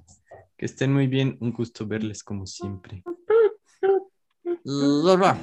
[0.58, 1.38] Que estén muy bien.
[1.42, 3.04] Un gusto verles como siempre.
[4.64, 5.38] Lorba.